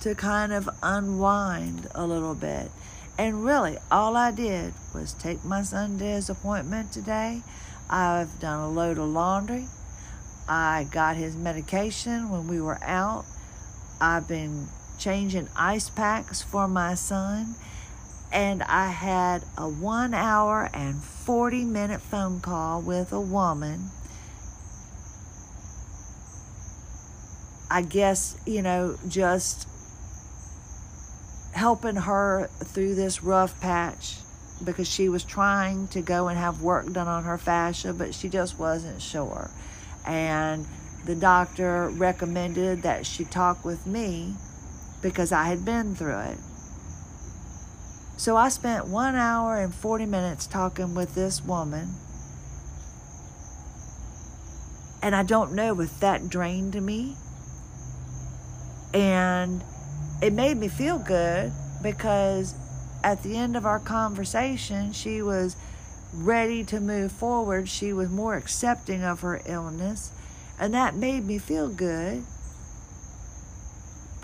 to 0.02 0.16
kind 0.16 0.54
of 0.54 0.70
unwind 0.84 1.88
a 1.96 2.06
little 2.06 2.36
bit. 2.36 2.70
And 3.18 3.46
really, 3.46 3.78
all 3.90 4.18
I 4.18 4.32
did 4.32 4.74
was 4.94 5.14
take 5.14 5.44
my 5.46 5.62
son 5.62 5.98
to 6.00 6.06
his 6.06 6.30
appointment 6.30 6.92
today. 6.92 7.42
I've 7.90 8.40
done 8.40 8.60
a 8.60 8.70
load 8.70 8.98
of 8.98 9.08
laundry. 9.08 9.68
I 10.48 10.88
got 10.92 11.16
his 11.16 11.36
medication 11.36 12.30
when 12.30 12.48
we 12.48 12.60
were 12.60 12.80
out. 12.84 13.26
I've 14.02 14.28
been 14.28 14.68
changing 15.00 15.48
ice 15.56 15.90
packs 15.90 16.42
for 16.42 16.68
my 16.68 16.94
son. 16.96 17.56
And 18.36 18.64
I 18.64 18.90
had 18.90 19.44
a 19.58 19.70
one 19.70 20.14
hour 20.14 20.70
and 20.74 21.02
40 21.02 21.64
minute 21.64 22.02
phone 22.02 22.42
call 22.42 22.82
with 22.82 23.14
a 23.14 23.22
woman. 23.22 23.92
I 27.72 27.82
guess, 27.82 28.38
you 28.46 28.62
know, 28.62 28.98
just 29.08 29.70
helping 31.54 31.96
her 31.96 32.50
through 32.60 32.96
this 32.96 33.24
rough 33.24 33.58
patch 33.62 34.18
because 34.66 34.90
she 34.90 35.08
was 35.08 35.24
trying 35.24 35.88
to 35.90 36.02
go 36.02 36.28
and 36.28 36.38
have 36.38 36.62
work 36.62 36.92
done 36.92 37.08
on 37.08 37.24
her 37.24 37.38
fascia, 37.38 37.94
but 37.94 38.14
she 38.14 38.28
just 38.28 38.60
wasn't 38.60 39.02
sure. 39.02 39.50
And 40.06 40.68
the 41.06 41.16
doctor 41.16 41.88
recommended 41.88 42.82
that 42.82 43.06
she 43.06 43.24
talk 43.24 43.64
with 43.64 43.88
me 43.88 44.34
because 45.02 45.32
I 45.32 45.46
had 45.46 45.64
been 45.64 45.96
through 45.96 46.20
it. 46.20 46.38
So 48.18 48.38
I 48.38 48.50
spent 48.50 48.88
one 48.88 49.16
hour 49.16 49.58
and 49.58 49.74
40 49.74 50.06
minutes 50.06 50.48
talking 50.48 50.96
with 50.96 51.16
this 51.16 51.44
woman. 51.44 51.96
And 55.02 55.16
I 55.16 55.24
don't 55.24 55.54
know 55.54 55.80
if 55.82 56.00
that 56.00 56.30
drained 56.30 56.82
me. 56.82 57.16
And 58.94 59.64
it 60.22 60.32
made 60.34 60.58
me 60.58 60.70
feel 60.70 60.98
good 60.98 61.52
because 61.84 62.56
at 63.04 63.22
the 63.22 63.36
end 63.36 63.58
of 63.58 63.66
our 63.66 63.80
conversation, 63.80 64.94
she 64.94 65.22
was 65.22 65.58
ready 66.14 66.64
to 66.64 66.80
move 66.80 67.12
forward. 67.12 67.68
She 67.68 67.92
was 67.92 68.10
more 68.10 68.36
accepting 68.36 69.04
of 69.04 69.20
her 69.20 69.42
illness. 69.46 70.12
And 70.58 70.74
that 70.74 70.96
made 70.96 71.26
me 71.26 71.38
feel 71.38 71.68
good. 71.68 72.24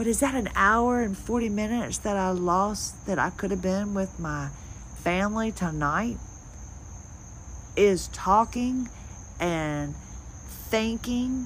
But 0.02 0.08
is 0.08 0.22
that 0.22 0.34
an 0.34 0.50
hour 0.56 1.00
and 1.02 1.16
40 1.16 1.50
minutes 1.50 2.00
that 2.00 2.18
I 2.18 2.32
lost 2.32 3.06
that 3.06 3.20
I 3.20 3.30
could 3.30 3.52
have 3.52 3.62
been 3.62 3.94
with 3.94 4.20
my 4.20 4.50
family 4.96 5.52
tonight? 5.52 6.18
Is 7.76 8.08
talking 8.08 8.90
and 9.40 9.94
thinking 10.72 11.46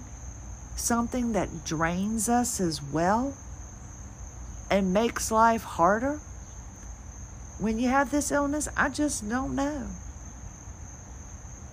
something 0.78 1.34
that 1.34 1.66
drains 1.66 2.30
us 2.30 2.62
as 2.62 2.82
well 2.82 3.34
and 4.72 4.94
makes 4.94 5.32
life 5.32 5.64
harder? 5.64 6.22
When 7.60 7.78
you 7.78 7.90
have 7.90 8.10
this 8.10 8.32
illness, 8.32 8.70
I 8.78 8.88
just 8.88 9.28
don't 9.28 9.54
know. 9.54 9.86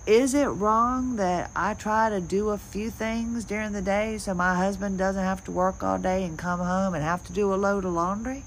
Is 0.05 0.33
it 0.33 0.47
wrong 0.47 1.15
that 1.15 1.49
I 1.55 1.75
try 1.75 2.09
to 2.09 2.19
do 2.19 2.49
a 2.49 2.57
few 2.57 2.89
things 2.89 3.45
during 3.45 3.71
the 3.71 3.81
day 3.81 4.17
so 4.17 4.33
my 4.33 4.53
husband 4.53 4.97
doesn't 4.97 5.23
have 5.23 5.45
to 5.45 5.51
work 5.51 5.81
all 5.81 5.97
day 5.97 6.25
and 6.25 6.37
come 6.37 6.59
home 6.59 6.93
and 6.93 7.01
have 7.01 7.23
to 7.27 7.31
do 7.31 7.53
a 7.53 7.55
load 7.55 7.85
of 7.85 7.93
laundry? 7.93 8.43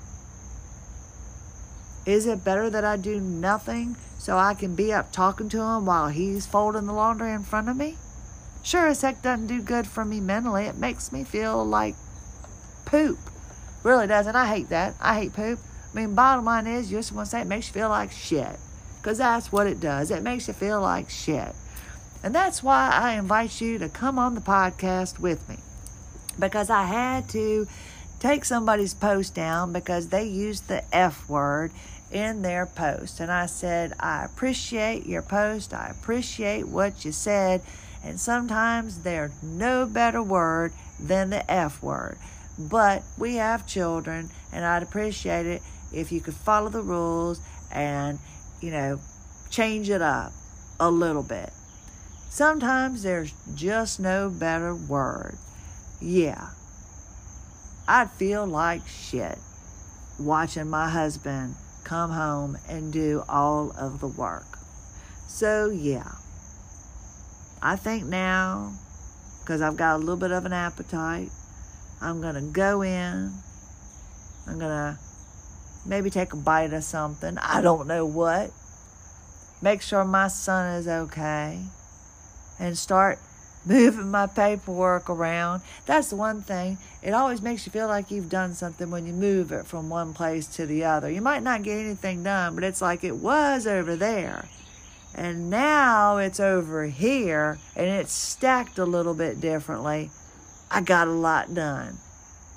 Is 2.05 2.27
it 2.27 2.45
better 2.45 2.69
that 2.69 2.85
I 2.85 2.99
do 2.99 3.21
nothing 3.21 3.97
so 4.19 4.37
I 4.37 4.53
can 4.53 4.75
be 4.75 4.93
up 4.93 5.13
talking 5.13 5.49
to 5.49 5.63
him 5.63 5.87
while 5.87 6.09
he's 6.09 6.47
folding 6.47 6.85
the 6.85 6.93
laundry 6.93 7.33
in 7.33 7.43
front 7.43 7.71
of 7.71 7.77
me? 7.77 7.97
Sure 8.63 8.89
as 8.89 9.01
heck 9.01 9.23
doesn't 9.23 9.47
do 9.47 9.63
good 9.63 9.87
for 9.87 10.05
me 10.05 10.21
mentally. 10.21 10.67
It 10.67 10.77
makes 10.77 11.11
me 11.11 11.25
feel 11.25 11.65
like 11.65 11.95
poop. 12.85 13.19
Really 13.83 14.07
doesn't. 14.07 14.37
I 14.37 14.47
hate 14.47 14.69
that. 14.69 14.95
I 15.01 15.19
hate 15.19 15.33
poop. 15.33 15.59
I 15.95 15.97
mean, 15.97 16.15
bottom 16.15 16.45
line 16.45 16.67
is, 16.67 16.93
you 16.93 16.99
just 16.99 17.13
want 17.13 17.29
to 17.29 17.31
say 17.31 17.41
it 17.41 17.47
makes 17.47 17.69
you 17.69 17.73
feel 17.73 17.89
like 17.89 18.13
shit 18.13 18.59
because 19.07 19.19
that's 19.19 19.53
what 19.53 19.69
it 19.69 19.79
does. 19.79 20.11
It 20.11 20.25
makes 20.25 20.49
you 20.49 20.55
feel 20.55 20.81
like 20.81 21.09
shit. 21.09 21.55
And 22.25 22.35
that's 22.35 22.61
why 22.61 22.91
I 22.93 23.13
invite 23.13 23.61
you 23.61 23.79
to 23.79 23.89
come 23.89 24.19
on 24.19 24.35
the 24.35 24.41
podcast 24.41 25.21
with 25.21 25.49
me 25.49 25.59
because 26.41 26.71
I 26.71 26.87
had 26.87 27.29
to 27.29 27.69
take 28.19 28.45
somebody's 28.45 28.95
post 28.95 29.33
down 29.33 29.73
because 29.73 30.09
they 30.09 30.25
used 30.25 30.67
the 30.67 30.83
F 30.93 31.29
word 31.29 31.71
in 32.11 32.43
their 32.43 32.67
post. 32.67 33.21
And 33.21 33.31
I 33.31 33.47
said, 33.47 33.93
I 34.01 34.25
appreciate 34.25 35.07
your 35.07 35.23
post, 35.23 35.73
I 35.73 35.87
appreciate 35.87 36.67
what 36.67 37.05
you 37.05 37.13
said. 37.13 37.63
And 38.03 38.19
sometimes 38.19 39.03
there's 39.03 39.41
no 39.41 39.87
better 39.87 40.21
word 40.21 40.73
than 40.99 41.31
the 41.31 41.49
F 41.49 41.81
word. 41.81 42.19
But 42.59 43.05
we 43.17 43.37
have 43.37 43.69
children, 43.69 44.31
and 44.51 44.65
I'd 44.65 44.83
appreciate 44.83 45.47
it 45.47 45.63
if 45.93 46.11
you 46.11 46.21
could 46.21 46.35
follow 46.35 46.71
the 46.71 46.83
rules 46.83 47.41
and 47.71 48.19
you 48.61 48.71
know, 48.71 49.01
change 49.51 49.91
it 49.91 50.03
up 50.03 50.33
a 50.81 50.91
little 50.91 51.23
bit. 51.23 51.51
Sometimes 52.31 53.03
there's 53.03 53.33
just 53.55 54.01
no 54.01 54.29
better 54.29 54.75
word. 54.75 55.37
Yeah, 56.01 56.51
I'd 57.89 58.11
feel 58.11 58.47
like 58.47 58.87
shit 58.87 59.39
watching 60.19 60.69
my 60.69 60.89
husband 60.89 61.55
come 61.85 62.11
home 62.11 62.59
and 62.69 62.93
do 62.93 63.23
all 63.29 63.73
of 63.79 64.01
the 64.01 64.09
work. 64.09 64.59
So, 65.29 65.71
yeah, 65.71 66.13
I 67.63 67.77
think 67.77 68.05
now, 68.05 68.73
because 69.41 69.63
I've 69.63 69.77
got 69.77 69.97
a 69.97 69.99
little 69.99 70.17
bit 70.17 70.33
of 70.33 70.45
an 70.45 70.53
appetite, 70.53 71.31
I'm 72.01 72.21
going 72.21 72.35
to 72.35 72.53
go 72.53 72.83
in. 72.83 73.33
I'm 74.47 74.59
going 74.59 74.71
to 74.71 74.99
maybe 75.87 76.11
take 76.11 76.33
a 76.33 76.37
bite 76.37 76.73
of 76.73 76.85
something. 76.85 77.39
I 77.39 77.61
don't 77.61 77.87
know 77.87 78.05
what. 78.05 78.51
Make 79.63 79.83
sure 79.83 80.05
my 80.05 80.29
son 80.29 80.75
is 80.75 80.89
okay. 80.89 81.61
And 82.59 82.77
start 82.77 83.19
moving 83.67 84.11
my 84.11 84.27
paperwork 84.27 85.11
around. 85.11 85.63
That's 85.87 86.11
the 86.11 86.17
one 86.17 86.43
thing. 86.43 86.79
It 87.03 87.13
always 87.13 87.43
makes 87.43 87.67
you 87.67 87.73
feel 87.73 87.89
like 87.89 88.11
you've 88.11 88.31
done 88.31 88.55
something 88.55 88.91
when 88.91 89.07
you 89.07 89.13
move 89.13 89.53
it 89.53 89.67
from 89.67 89.89
one 89.89 90.15
place 90.15 90.47
to 90.57 90.67
the 90.67 90.85
other. 90.85 91.11
You 91.11 91.21
might 91.21 91.43
not 91.43 91.63
get 91.63 91.79
anything 91.79 92.23
done, 92.23 92.55
but 92.55 92.65
it's 92.65 92.83
like 92.83 93.03
it 93.03 93.17
was 93.17 93.67
over 93.67 93.97
there. 93.97 94.49
And 95.15 95.49
now 95.49 96.19
it's 96.19 96.41
over 96.41 96.87
here 96.87 97.59
and 97.75 97.87
it's 97.87 98.13
stacked 98.13 98.79
a 98.79 98.85
little 98.85 99.15
bit 99.15 99.41
differently. 99.41 100.11
I 100.71 100.83
got 100.83 101.09
a 101.09 101.13
lot 101.13 101.55
done. 101.55 101.99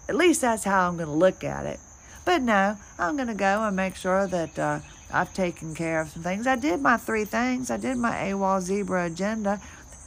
At 0.09 0.15
least 0.15 0.41
that's 0.41 0.63
how 0.63 0.87
I'm 0.87 0.97
going 0.97 1.07
to 1.07 1.13
look 1.13 1.43
at 1.43 1.65
it. 1.65 1.79
But 2.25 2.41
no, 2.41 2.77
I'm 2.97 3.15
going 3.15 3.27
to 3.27 3.33
go 3.33 3.63
and 3.63 3.75
make 3.75 3.95
sure 3.95 4.27
that 4.27 4.59
uh, 4.59 4.79
I've 5.11 5.33
taken 5.33 5.73
care 5.73 6.01
of 6.01 6.09
some 6.09 6.23
things. 6.23 6.45
I 6.45 6.55
did 6.55 6.81
my 6.81 6.97
three 6.97 7.25
things. 7.25 7.71
I 7.71 7.77
did 7.77 7.97
my 7.97 8.11
AWOL 8.11 8.61
Zebra 8.61 9.05
agenda, 9.05 9.59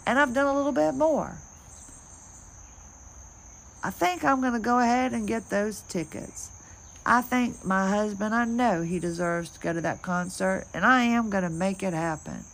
and 0.06 0.18
I've 0.18 0.34
done 0.34 0.46
a 0.46 0.54
little 0.56 0.72
bit 0.72 0.94
more. 0.94 1.36
I 3.84 3.90
think 3.90 4.24
I'm 4.24 4.40
going 4.40 4.52
to 4.52 4.60
go 4.60 4.78
ahead 4.78 5.12
and 5.12 5.26
get 5.26 5.50
those 5.50 5.80
tickets. 5.82 6.50
I 7.04 7.20
think 7.20 7.64
my 7.64 7.90
husband, 7.90 8.32
I 8.32 8.44
know 8.44 8.82
he 8.82 9.00
deserves 9.00 9.50
to 9.50 9.60
go 9.60 9.72
to 9.72 9.80
that 9.80 10.02
concert, 10.02 10.66
and 10.72 10.84
I 10.84 11.02
am 11.02 11.30
going 11.30 11.42
to 11.42 11.50
make 11.50 11.82
it 11.82 11.92
happen. 11.92 12.44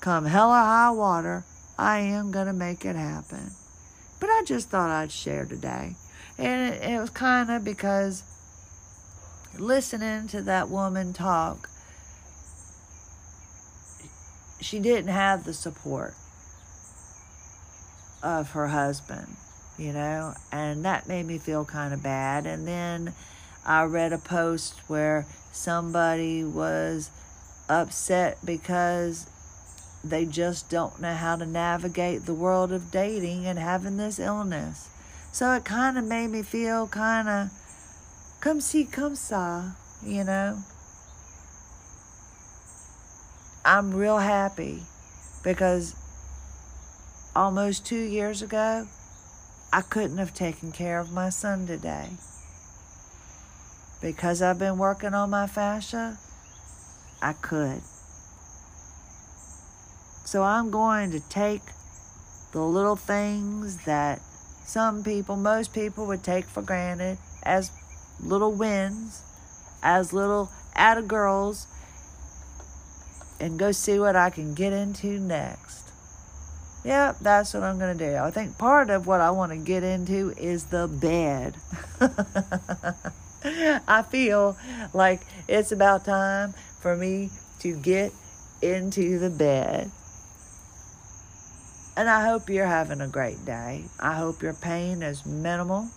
Come 0.00 0.24
hell 0.24 0.50
or 0.50 0.54
high 0.54 0.90
water, 0.90 1.44
I 1.78 1.98
am 1.98 2.32
going 2.32 2.48
to 2.48 2.52
make 2.52 2.84
it 2.84 2.96
happen. 2.96 3.52
But 4.18 4.30
I 4.30 4.42
just 4.44 4.70
thought 4.70 4.90
I'd 4.90 5.12
share 5.12 5.44
today. 5.44 5.94
And 6.38 6.74
it, 6.74 6.82
it 6.82 7.00
was 7.00 7.10
kind 7.10 7.50
of 7.50 7.64
because 7.64 8.22
listening 9.58 10.28
to 10.28 10.42
that 10.42 10.68
woman 10.68 11.12
talk, 11.12 11.68
she 14.60 14.78
didn't 14.78 15.10
have 15.10 15.44
the 15.44 15.52
support 15.52 16.14
of 18.22 18.50
her 18.50 18.68
husband, 18.68 19.36
you 19.76 19.92
know, 19.92 20.34
and 20.52 20.84
that 20.84 21.08
made 21.08 21.26
me 21.26 21.38
feel 21.38 21.64
kind 21.64 21.92
of 21.94 22.02
bad. 22.02 22.46
And 22.46 22.66
then 22.66 23.14
I 23.64 23.84
read 23.84 24.12
a 24.12 24.18
post 24.18 24.80
where 24.88 25.26
somebody 25.52 26.44
was 26.44 27.10
upset 27.68 28.38
because 28.44 29.26
they 30.04 30.24
just 30.24 30.70
don't 30.70 31.00
know 31.00 31.14
how 31.14 31.36
to 31.36 31.46
navigate 31.46 32.24
the 32.24 32.34
world 32.34 32.72
of 32.72 32.90
dating 32.90 33.46
and 33.46 33.58
having 33.58 33.96
this 33.96 34.18
illness. 34.18 34.88
So 35.38 35.52
it 35.52 35.64
kind 35.64 35.96
of 35.96 36.04
made 36.04 36.30
me 36.30 36.42
feel 36.42 36.88
kind 36.88 37.28
of 37.28 37.50
come 38.40 38.60
see, 38.60 38.84
come 38.84 39.14
saw, 39.14 39.70
you 40.04 40.24
know. 40.24 40.58
I'm 43.64 43.94
real 43.94 44.18
happy 44.18 44.82
because 45.44 45.94
almost 47.36 47.86
two 47.86 48.02
years 48.02 48.42
ago, 48.42 48.88
I 49.72 49.82
couldn't 49.82 50.18
have 50.18 50.34
taken 50.34 50.72
care 50.72 50.98
of 50.98 51.12
my 51.12 51.28
son 51.28 51.68
today. 51.68 52.08
Because 54.02 54.42
I've 54.42 54.58
been 54.58 54.76
working 54.76 55.14
on 55.14 55.30
my 55.30 55.46
fascia, 55.46 56.18
I 57.22 57.34
could. 57.34 57.82
So 60.24 60.42
I'm 60.42 60.72
going 60.72 61.12
to 61.12 61.20
take 61.28 61.62
the 62.50 62.62
little 62.62 62.96
things 62.96 63.84
that 63.84 64.20
some 64.68 65.02
people, 65.02 65.34
most 65.34 65.72
people 65.72 66.06
would 66.08 66.22
take 66.22 66.44
for 66.44 66.60
granted 66.60 67.16
as 67.42 67.70
little 68.20 68.52
wins, 68.52 69.22
as 69.82 70.12
little 70.12 70.50
atta 70.74 71.00
girls, 71.00 71.66
and 73.40 73.58
go 73.58 73.72
see 73.72 73.98
what 73.98 74.14
I 74.14 74.28
can 74.28 74.52
get 74.52 74.74
into 74.74 75.18
next. 75.18 75.90
Yep, 76.84 77.20
that's 77.22 77.54
what 77.54 77.62
I'm 77.62 77.78
going 77.78 77.96
to 77.96 78.10
do. 78.10 78.16
I 78.16 78.30
think 78.30 78.58
part 78.58 78.90
of 78.90 79.06
what 79.06 79.22
I 79.22 79.30
want 79.30 79.52
to 79.52 79.58
get 79.58 79.82
into 79.82 80.34
is 80.36 80.64
the 80.64 80.86
bed. 80.86 81.56
I 83.88 84.02
feel 84.02 84.58
like 84.92 85.22
it's 85.48 85.72
about 85.72 86.04
time 86.04 86.52
for 86.80 86.94
me 86.94 87.30
to 87.60 87.74
get 87.74 88.12
into 88.60 89.18
the 89.18 89.30
bed. 89.30 89.90
And 91.98 92.08
I 92.08 92.28
hope 92.28 92.48
you're 92.48 92.64
having 92.64 93.00
a 93.00 93.08
great 93.08 93.44
day. 93.44 93.86
I 93.98 94.14
hope 94.14 94.40
your 94.40 94.54
pain 94.54 95.02
is 95.02 95.26
minimal. 95.26 95.88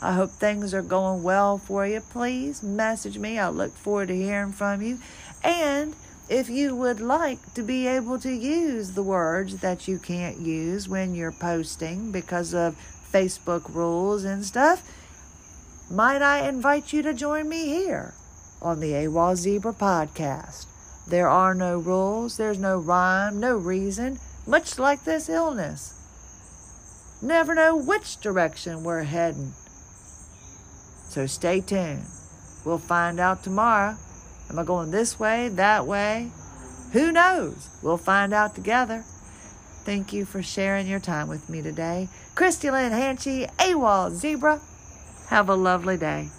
I 0.00 0.12
hope 0.12 0.30
things 0.30 0.72
are 0.72 0.80
going 0.80 1.24
well 1.24 1.58
for 1.58 1.84
you. 1.84 2.02
Please 2.02 2.62
message 2.62 3.18
me. 3.18 3.36
I 3.36 3.48
look 3.48 3.72
forward 3.72 4.08
to 4.08 4.16
hearing 4.16 4.52
from 4.52 4.80
you. 4.80 5.00
And 5.42 5.96
if 6.28 6.48
you 6.48 6.76
would 6.76 7.00
like 7.00 7.52
to 7.54 7.64
be 7.64 7.88
able 7.88 8.20
to 8.20 8.30
use 8.30 8.92
the 8.92 9.02
words 9.02 9.56
that 9.56 9.88
you 9.88 9.98
can't 9.98 10.38
use 10.38 10.88
when 10.88 11.16
you're 11.16 11.32
posting 11.32 12.12
because 12.12 12.54
of 12.54 12.76
Facebook 13.12 13.74
rules 13.74 14.22
and 14.22 14.44
stuff, 14.44 14.88
might 15.90 16.22
I 16.22 16.48
invite 16.48 16.92
you 16.92 17.02
to 17.02 17.12
join 17.12 17.48
me 17.48 17.66
here 17.66 18.14
on 18.62 18.78
the 18.78 18.92
AWOL 18.92 19.34
Zebra 19.34 19.72
podcast? 19.72 20.66
There 21.08 21.28
are 21.28 21.56
no 21.56 21.76
rules, 21.76 22.36
there's 22.36 22.60
no 22.60 22.78
rhyme, 22.78 23.40
no 23.40 23.56
reason, 23.56 24.20
much 24.46 24.78
like 24.78 25.04
this 25.04 25.28
illness. 25.28 25.94
Never 27.22 27.54
know 27.54 27.76
which 27.76 28.20
direction 28.20 28.82
we're 28.82 29.02
heading. 29.02 29.52
So 31.08 31.26
stay 31.26 31.60
tuned. 31.60 32.06
We'll 32.64 32.78
find 32.78 33.20
out 33.20 33.42
tomorrow. 33.42 33.96
Am 34.48 34.58
I 34.58 34.64
going 34.64 34.90
this 34.90 35.20
way, 35.20 35.48
that 35.48 35.86
way? 35.86 36.30
Who 36.92 37.12
knows? 37.12 37.68
We'll 37.82 37.98
find 37.98 38.32
out 38.32 38.54
together. 38.54 39.04
Thank 39.84 40.12
you 40.12 40.24
for 40.24 40.42
sharing 40.42 40.86
your 40.86 41.00
time 41.00 41.28
with 41.28 41.48
me 41.48 41.62
today. 41.62 42.08
Christie 42.34 42.70
Lynn 42.70 42.92
Hanchey, 42.92 43.48
AWOL 43.58 44.12
Zebra. 44.12 44.60
Have 45.28 45.48
a 45.48 45.54
lovely 45.54 45.96
day. 45.96 46.30